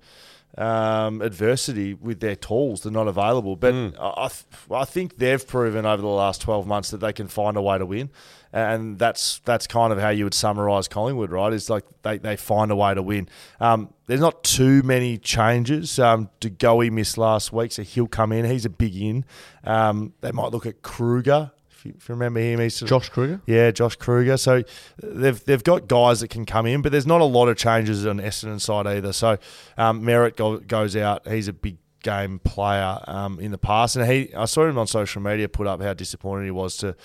[0.57, 2.83] um, adversity with their tools.
[2.83, 3.57] They're not available.
[3.57, 7.13] But I, I th- I think they've proven over the last 12 months that they
[7.13, 8.11] can find a way to win.
[8.53, 11.53] And that's that's kind of how you would summarise Collingwood, right?
[11.53, 13.29] Is like they, they find a way to win.
[13.61, 15.99] Um, there's not too many changes.
[15.99, 18.47] Um, De Goey missed last week, so he'll come in.
[18.47, 19.27] He's a big in.
[19.65, 21.53] Um, they might look at Kruger.
[21.89, 23.41] If you, if you remember him, he's sort Josh Kruger?
[23.47, 24.37] yeah, Josh Kruger.
[24.37, 24.63] So
[25.03, 28.07] they've they've got guys that can come in, but there's not a lot of changes
[28.07, 29.13] on Essendon side either.
[29.13, 29.39] So
[29.77, 31.27] um, Merrett go, goes out.
[31.27, 34.87] He's a big game player um, in the past, and he I saw him on
[34.87, 36.97] social media put up how disappointed he was to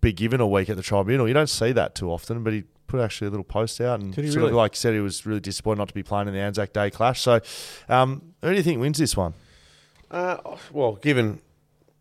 [0.00, 1.26] be given a week at the tribunal.
[1.26, 4.14] You don't see that too often, but he put actually a little post out and
[4.14, 4.50] he sort really?
[4.50, 6.90] of like said he was really disappointed not to be playing in the Anzac Day
[6.90, 7.22] clash.
[7.22, 7.40] So
[7.88, 9.34] um, who do you think wins this one?
[10.10, 10.36] Uh,
[10.72, 11.40] well, given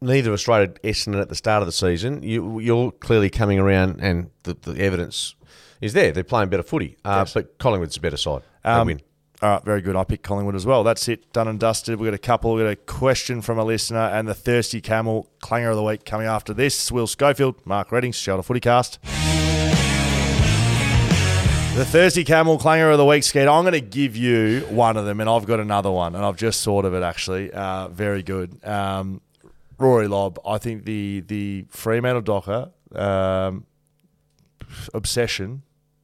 [0.03, 3.57] neither of us rated Essendon at the start of the season, you, you're clearly coming
[3.59, 5.35] around, and the, the evidence
[5.81, 6.11] is there.
[6.11, 8.41] They're playing better footy, uh, but Collingwood's a better side.
[8.63, 9.01] They Um, win.
[9.41, 9.95] All right, very good.
[9.97, 10.83] I picked Collingwood as well.
[10.85, 11.99] That's it, done and dusted.
[11.99, 12.53] We've got a couple.
[12.53, 16.05] We've got a question from a listener and the Thirsty Camel Clanger of the Week
[16.05, 16.89] coming after this.
[16.91, 18.99] Will Schofield, Mark Readings, Shelter Footycast.
[21.75, 23.47] The Thirsty Camel Clanger of the Week, Skeet.
[23.47, 26.37] I'm going to give you one of them, and I've got another one, and I've
[26.37, 27.51] just thought of it actually.
[27.51, 28.63] Uh, very good.
[28.63, 29.21] Um,
[29.79, 30.39] Rory Lobb.
[30.45, 33.65] I think the the Fremantle Docker um,
[34.93, 35.63] obsession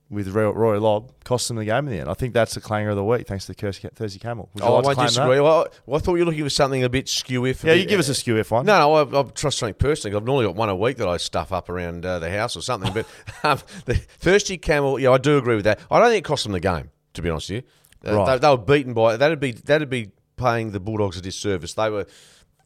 [0.10, 2.10] with Roy Lobb cost them the game in the end.
[2.10, 4.50] I think that's the clanger of the week, thanks to Thursday, Thursday Camel.
[4.56, 5.40] Would Oh, like I won't disagree.
[5.40, 7.64] Well, I thought you were looking for something a bit skewy.
[7.64, 8.66] Yeah, you give us a skew F one.
[8.66, 10.18] No, no, I, I trust something personally.
[10.18, 12.62] I've normally got one a week that I stuff up around uh, the house or
[12.62, 12.92] something.
[12.92, 13.06] But
[13.44, 15.80] um, the thirsty camel, yeah, I do agree with that.
[15.92, 16.90] I don't think it cost them the game.
[17.14, 17.64] To be honest with
[18.04, 18.34] you, Uh, Right.
[18.34, 21.74] they, they were beaten by that'd be that'd be paying the Bulldogs a disservice.
[21.76, 22.08] They were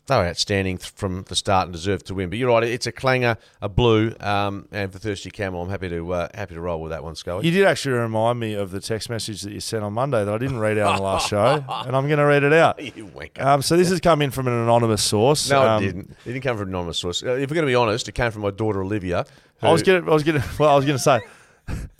[0.07, 2.29] they were outstanding from the start and deserved to win.
[2.29, 5.87] But you're right, it's a clanger, a blue, um, and for thirsty camel, I'm happy
[5.89, 7.45] to uh, happy to roll with that one, Scully.
[7.45, 10.33] You did actually remind me of the text message that you sent on Monday that
[10.33, 12.79] I didn't read out on the last show, and I'm going to read it out.
[12.95, 13.41] You wanker.
[13.41, 15.49] Um, so this has come in from an anonymous source.
[15.49, 16.09] no, Um, it didn't.
[16.25, 17.23] It didn't come from an anonymous source.
[17.23, 19.25] Uh, if we're going to be honest, it came from my daughter Olivia.
[19.61, 20.25] I was who- I was
[20.59, 21.21] well, I was gonna say,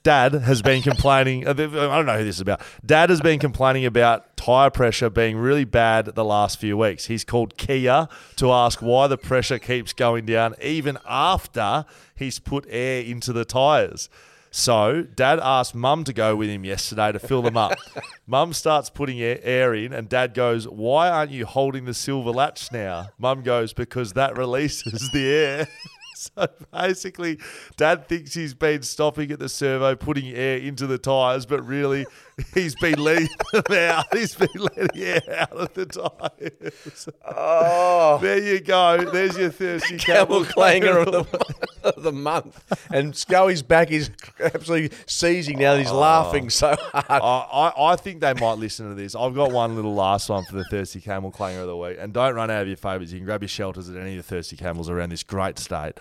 [0.04, 1.48] Dad has been complaining.
[1.48, 2.62] I don't know who this is about.
[2.86, 7.06] Dad has been complaining about tire pressure being really bad the last few weeks.
[7.06, 11.86] He's called Kia to ask why the pressure keeps going down even after
[12.16, 14.10] he's put air into the tires.
[14.52, 17.74] So, Dad asked Mum to go with him yesterday to fill them up.
[18.28, 22.30] Mum starts putting air, air in, and Dad goes, "Why aren't you holding the silver
[22.30, 25.68] latch now?" Mum goes, "Because that releases the air."
[26.36, 27.40] So basically,
[27.78, 32.06] Dad thinks he's been stopping at the servo, putting air into the tyres, but really,
[32.54, 34.06] he's been letting them out.
[34.14, 37.10] He's been letting air out of the tyres.
[37.26, 38.18] Oh.
[38.22, 39.10] There you go.
[39.12, 42.64] There's your thirsty Camel camel clanger of the, of the month.
[42.92, 44.10] And Scully's back is
[44.40, 45.76] absolutely seizing now.
[45.76, 47.06] He's laughing so hard.
[47.10, 49.16] I, I, I think they might listen to this.
[49.16, 51.98] I've got one little last one for the Thirsty Camel Clanger of the Week.
[52.00, 53.12] And don't run out of your favourites.
[53.12, 56.00] You can grab your shelters at any of the Thirsty Camels around this great state.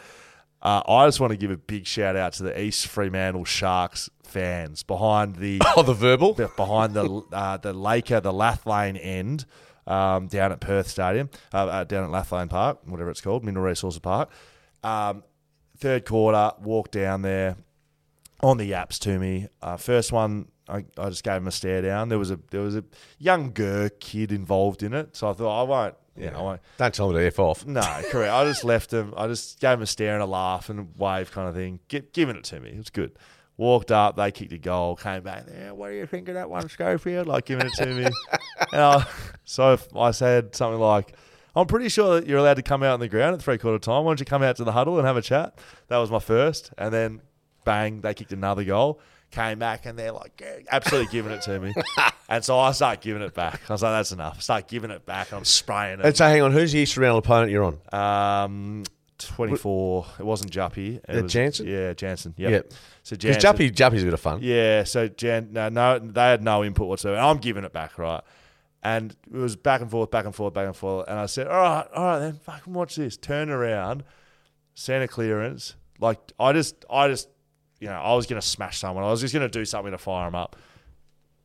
[0.62, 4.08] Uh, I just want to give a big shout out to the East Fremantle Sharks
[4.32, 6.34] fans behind the Oh, the verbal?
[6.34, 9.44] behind the uh, the Laker, the Lathlain end
[9.86, 13.64] um, down at Perth Stadium, uh, uh, down at Lathlain Park, whatever it's called, Mineral
[13.66, 14.30] Resources Park.
[14.82, 15.22] Um,
[15.78, 17.56] third quarter, walk down there
[18.42, 19.48] on the apps to me.
[19.60, 22.08] Uh, first one, I, I just gave him a stare down.
[22.08, 22.84] There was a there was a
[23.18, 25.94] younger kid involved in it, so I thought I won't.
[26.16, 26.60] Yeah, I won't.
[26.76, 27.66] Don't tell me to F off.
[27.66, 27.80] No,
[28.10, 28.32] correct.
[28.32, 29.14] I just left him.
[29.16, 31.80] I just gave him a stare and a laugh and a wave kind of thing.
[31.88, 32.70] Giving it to me.
[32.70, 33.12] It was good.
[33.62, 35.44] Walked up, they kicked a goal, came back.
[35.48, 37.28] Yeah, what do you think of that one, Schofield?
[37.28, 38.06] Like giving it to me.
[38.72, 39.06] and I,
[39.44, 41.14] so if I said something like,
[41.54, 43.78] I'm pretty sure that you're allowed to come out on the ground at three quarter
[43.78, 44.02] time.
[44.04, 45.56] Why don't you come out to the huddle and have a chat?
[45.86, 46.72] That was my first.
[46.76, 47.22] And then
[47.62, 49.00] bang, they kicked another goal.
[49.30, 51.72] Came back and they're like, absolutely giving it to me.
[52.28, 53.60] and so I start giving it back.
[53.68, 54.38] I was like, that's enough.
[54.38, 55.28] I Start giving it back.
[55.30, 56.04] And I'm spraying it.
[56.04, 57.78] And so, hang on, who's the East round opponent you're on?
[57.92, 58.82] Um,
[59.28, 60.06] 24.
[60.20, 60.96] It wasn't Juppy.
[60.96, 61.66] It Uh, was, Jansen?
[61.66, 62.34] Yeah, Jansen.
[62.36, 62.50] Yep.
[62.50, 62.72] Yep.
[63.02, 63.42] So Jansen.
[63.42, 64.40] Juppy, Juppy's a bit of fun.
[64.42, 67.16] Yeah, so Jan, no, no, they had no input whatsoever.
[67.16, 68.22] And I'm giving it back, right?
[68.82, 71.08] And it was back and forth, back and forth, back and forth.
[71.08, 73.16] And I said, all right, all right, then fucking watch this.
[73.16, 74.02] Turn around,
[74.74, 75.76] center clearance.
[76.00, 77.28] Like, I just, I just,
[77.78, 79.04] you know, I was going to smash someone.
[79.04, 80.56] I was just going to do something to fire him up.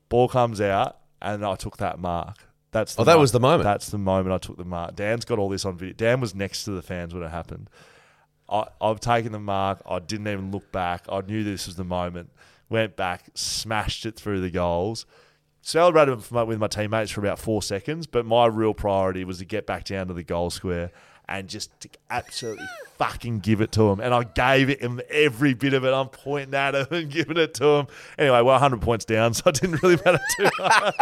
[0.10, 2.38] Ball comes out, and I took that mark.
[2.78, 3.22] That's oh, the Oh, that mark.
[3.22, 3.64] was the moment.
[3.64, 4.96] That's the moment I took the mark.
[4.96, 5.94] Dan's got all this on video.
[5.96, 7.70] Dan was next to the fans when it happened.
[8.50, 9.82] I, I've taken the mark.
[9.90, 11.06] I didn't even look back.
[11.10, 12.30] I knew this was the moment.
[12.70, 15.06] Went back, smashed it through the goals.
[15.62, 19.40] Celebrated with my, with my teammates for about four seconds, but my real priority was
[19.40, 20.92] to get back down to the goal square
[21.28, 22.66] and just to absolutely
[22.98, 24.00] fucking give it to him.
[24.00, 25.94] And I gave it him every bit of it.
[25.94, 27.88] I'm pointing at him and giving it to him.
[28.18, 30.96] Anyway, well, 100 points down, so it didn't really matter too much.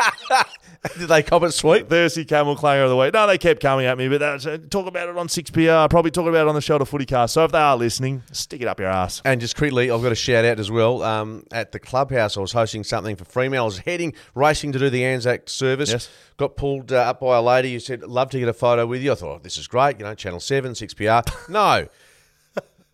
[0.99, 1.89] Did they cop it sweet?
[1.89, 3.11] Thirsty Camel Clanger of the Week.
[3.11, 5.89] No, they kept coming at me, but that's, uh, talk about it on 6PR.
[5.89, 7.33] Probably talk about it on the Shelter Footy Cast.
[7.33, 9.21] So if they are listening, stick it up your ass.
[9.25, 11.01] And just quickly, I've got a shout out as well.
[11.01, 13.63] Um, at the clubhouse, I was hosting something for Fremantle.
[13.63, 15.91] I was heading, racing to do the Anzac service.
[15.91, 16.09] Yes.
[16.37, 19.01] Got pulled uh, up by a lady who said, Love to get a photo with
[19.01, 19.11] you.
[19.11, 19.97] I thought, oh, this is great.
[19.97, 21.49] You know, Channel 7, 6PR.
[21.49, 21.84] No.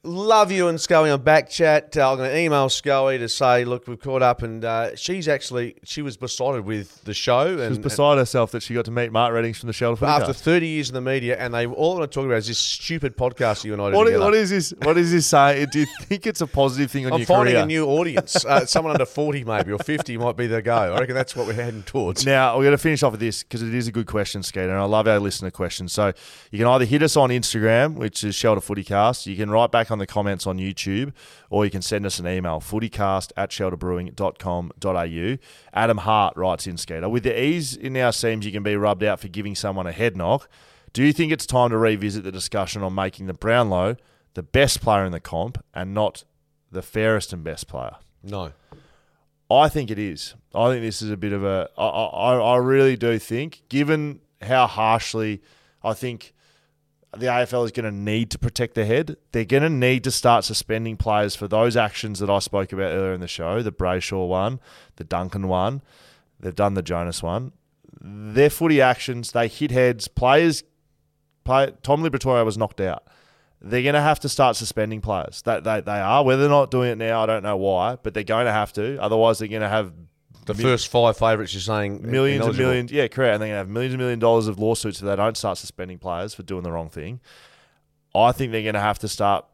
[0.03, 1.95] Love you and Scully on back chat.
[1.95, 5.27] Uh, I'm going to email Scully to say, look, we've caught up, and uh, she's
[5.27, 7.49] actually she was besotted with the show.
[7.49, 10.05] And, She was beside herself that she got to meet Mark Readings from the Shelter
[10.05, 12.57] after 30 years in the media, and they all want to talk about is this
[12.57, 14.73] stupid podcast you and I do What, is, what is this?
[14.81, 15.67] What is this saying?
[15.71, 17.63] Do you think it's a positive thing on I'm your finding career?
[17.63, 18.43] a new audience.
[18.43, 20.75] Uh, someone under 40 maybe, or 50 might be the go.
[20.95, 22.25] I reckon that's what we're heading towards.
[22.25, 24.71] Now, we're going to finish off with this because it is a good question, Skeeter,
[24.71, 25.93] and I love our listener questions.
[25.93, 26.11] So
[26.49, 29.27] you can either hit us on Instagram, which is Shelter Footycast.
[29.27, 31.13] You can write back on the comments on YouTube,
[31.49, 35.37] or you can send us an email, footycast at shelterbrewing.com.au.
[35.73, 39.03] Adam Hart writes in, Skeeter, with the ease in our seams you can be rubbed
[39.03, 40.49] out for giving someone a head knock,
[40.93, 43.95] do you think it's time to revisit the discussion on making the Brownlow
[44.33, 46.23] the best player in the comp and not
[46.71, 47.95] the fairest and best player?
[48.23, 48.53] No.
[49.49, 50.35] I think it is.
[50.55, 51.69] I think this is a bit of a.
[51.77, 55.41] I, I, I really do think, given how harshly
[55.83, 56.33] I think
[57.17, 60.11] the AFL is going to need to protect their head, they're going to need to
[60.11, 63.71] start suspending players for those actions that I spoke about earlier in the show the
[63.71, 64.59] Brayshaw one,
[64.95, 65.81] the Duncan one.
[66.39, 67.51] They've done the Jonas one.
[67.99, 70.07] Their footy actions, they hit heads.
[70.07, 70.63] Players,
[71.43, 73.03] play, Tom Liberatore was knocked out
[73.61, 75.43] they're going to have to start suspending players.
[75.43, 76.23] That they, they are.
[76.23, 78.73] Whether they're not doing it now, I don't know why, but they're going to have
[78.73, 78.99] to.
[79.01, 79.93] Otherwise, they're going to have
[80.45, 82.91] The first five favourites you're saying millions and millions.
[82.91, 83.33] Yeah, correct.
[83.35, 85.57] And they're going to have millions and million dollars of lawsuits if they don't start
[85.57, 87.19] suspending players for doing the wrong thing.
[88.15, 89.45] I think they're going to have to start.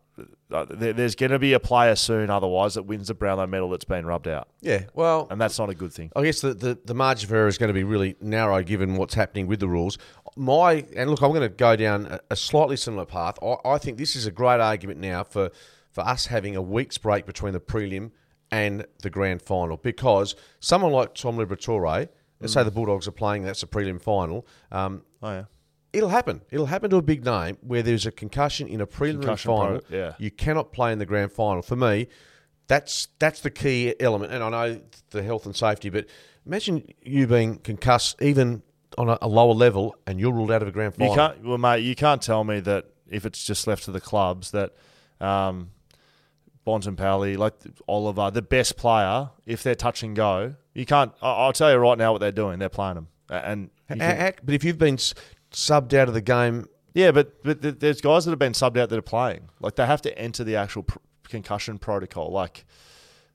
[0.51, 3.69] uh, there- There's going to be a player soon, otherwise, that wins the Brownlow medal
[3.69, 6.11] that's been rubbed out, Yeah, well, and that's not a good thing.
[6.15, 8.95] I guess the, the, the margin for error is going to be really narrow given
[8.95, 9.97] what's happening with the rules.
[10.35, 13.37] My and look, I'm going to go down a, a slightly similar path.
[13.43, 15.51] I, I think this is a great argument now for
[15.91, 18.11] for us having a week's break between the prelim
[18.51, 22.07] and the grand final because someone like Tom Liberatore,
[22.39, 24.45] let's say the Bulldogs are playing, that's a prelim final.
[24.71, 25.43] Um, Oh yeah,
[25.93, 26.41] It'll happen.
[26.51, 29.79] It'll happen to a big name where there's a concussion in a Concussion final.
[29.79, 30.13] pro- yeah.
[30.19, 31.61] You cannot play in the grand final.
[31.63, 32.07] For me,
[32.67, 34.31] that's that's the key element.
[34.31, 36.05] And I know the health and safety, but
[36.45, 38.61] imagine you being concussed even
[38.97, 41.11] on a, a lower level and you're ruled out of a grand final.
[41.11, 41.43] you can't.
[41.43, 44.73] Well, mate, you can't tell me that if it's just left to the clubs that.
[45.19, 45.71] Um,
[46.67, 47.53] Bontempelli, like
[47.87, 51.13] Oliver, the best player, if they're touch and go, you can't.
[51.21, 52.59] I'll tell you right now what they're doing.
[52.59, 54.97] They're playing them, and can- but if you've been
[55.51, 58.89] subbed out of the game, Yeah, but but there's guys that have been subbed out
[58.89, 59.49] that are playing.
[59.61, 60.97] Like they have to enter the actual pr-
[61.29, 62.31] concussion protocol.
[62.31, 62.65] Like,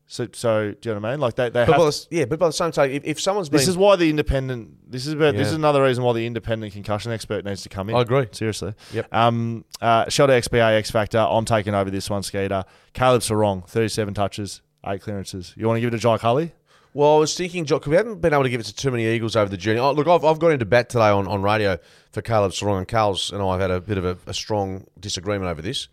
[0.07, 1.21] so so do you know what I mean?
[1.21, 1.81] Like they they but have.
[1.81, 4.11] the, yeah, but by the same time, if, if someone's been this is why the
[4.11, 4.91] independent.
[4.91, 5.35] This is about.
[5.37, 7.97] This is another reason why the independent concussion expert needs to come in.
[7.97, 8.29] I agree.
[8.33, 8.75] Seriously.
[8.93, 9.13] Yep.
[9.15, 9.65] Um.
[9.81, 10.09] Uh.
[10.09, 11.19] Shelter XBA X Factor.
[11.19, 12.23] I'm taking over this one.
[12.23, 12.65] Skeeter.
[12.93, 13.67] Caleb Serong.
[13.69, 14.61] 37 touches.
[14.87, 15.55] Eight clearances.
[15.57, 16.53] You want to give it to Jai Culley?
[16.95, 19.07] Well, I was thinking, Jock, we haven't been able to give it to too many
[19.07, 19.79] Eagles over the journey.
[19.79, 21.79] Oh, look, I've, I've got into bat today on, on radio
[22.11, 24.87] for Caleb Serong, and Carl's and I have had a bit of a, a strong
[25.01, 25.89] disagreement over this.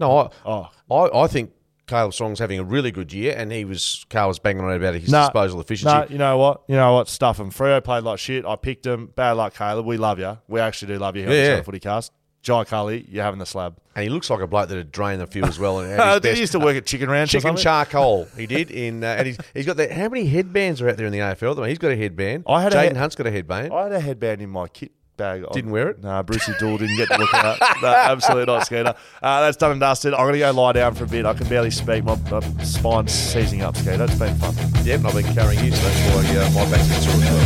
[0.00, 0.68] No, I, Oh.
[0.90, 1.52] I, I think
[1.90, 4.94] Caleb Serong's having a really good year, and he was Carl was banging on about
[4.94, 5.92] his Nah, disposal efficiency.
[5.94, 6.62] No, you know what?
[6.68, 7.08] You know what?
[7.08, 7.50] Stuff him.
[7.50, 8.46] Freo played like shit.
[8.46, 9.08] I picked him.
[9.14, 9.84] Bad luck, Caleb.
[9.84, 10.38] We love you.
[10.48, 11.62] We actually do love you here Yeah, on the yeah.
[11.62, 12.12] Footy Cast.
[12.42, 13.76] Jai Culley, you're having the slab.
[13.94, 15.80] And he looks like a bloke that had drained the field as well.
[15.80, 18.46] And had Uh, his did he used to work at Chicken Ranch Chicken charcoal, he
[18.46, 18.70] did.
[18.70, 19.92] In uh, and he's, he's got that.
[19.92, 21.68] How many headbands are out there in the AFL?
[21.68, 22.44] He's got a headband.
[22.46, 23.74] I had a Jayden Hunt's got a headband.
[23.74, 24.90] I had a headband in my kit
[25.20, 25.44] bag.
[25.52, 26.02] Didn't wear it?
[26.02, 27.76] Nah, Brucey Dool didn't get to look at that.
[27.82, 28.94] No, absolutely not, Skeeter.
[29.22, 30.14] Uh, that's done and dusted.
[30.14, 31.26] I'm going to go lie down for a bit.
[31.26, 32.04] I can barely speak.
[32.04, 34.04] My, my spine's seizing up, Skeeter.
[34.04, 34.54] It's been fun.
[34.84, 37.30] Yep, and I've been carrying you, so that's why uh, my back's been sore as
[37.30, 37.40] well.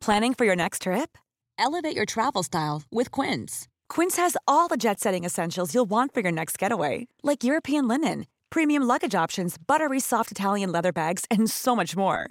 [0.00, 1.18] Planning for your next trip?
[1.58, 3.66] Elevate your travel style with Quince.
[3.88, 7.88] Quince has all the jet setting essentials you'll want for your next getaway, like European
[7.88, 12.30] linen, premium luggage options, buttery soft Italian leather bags, and so much more.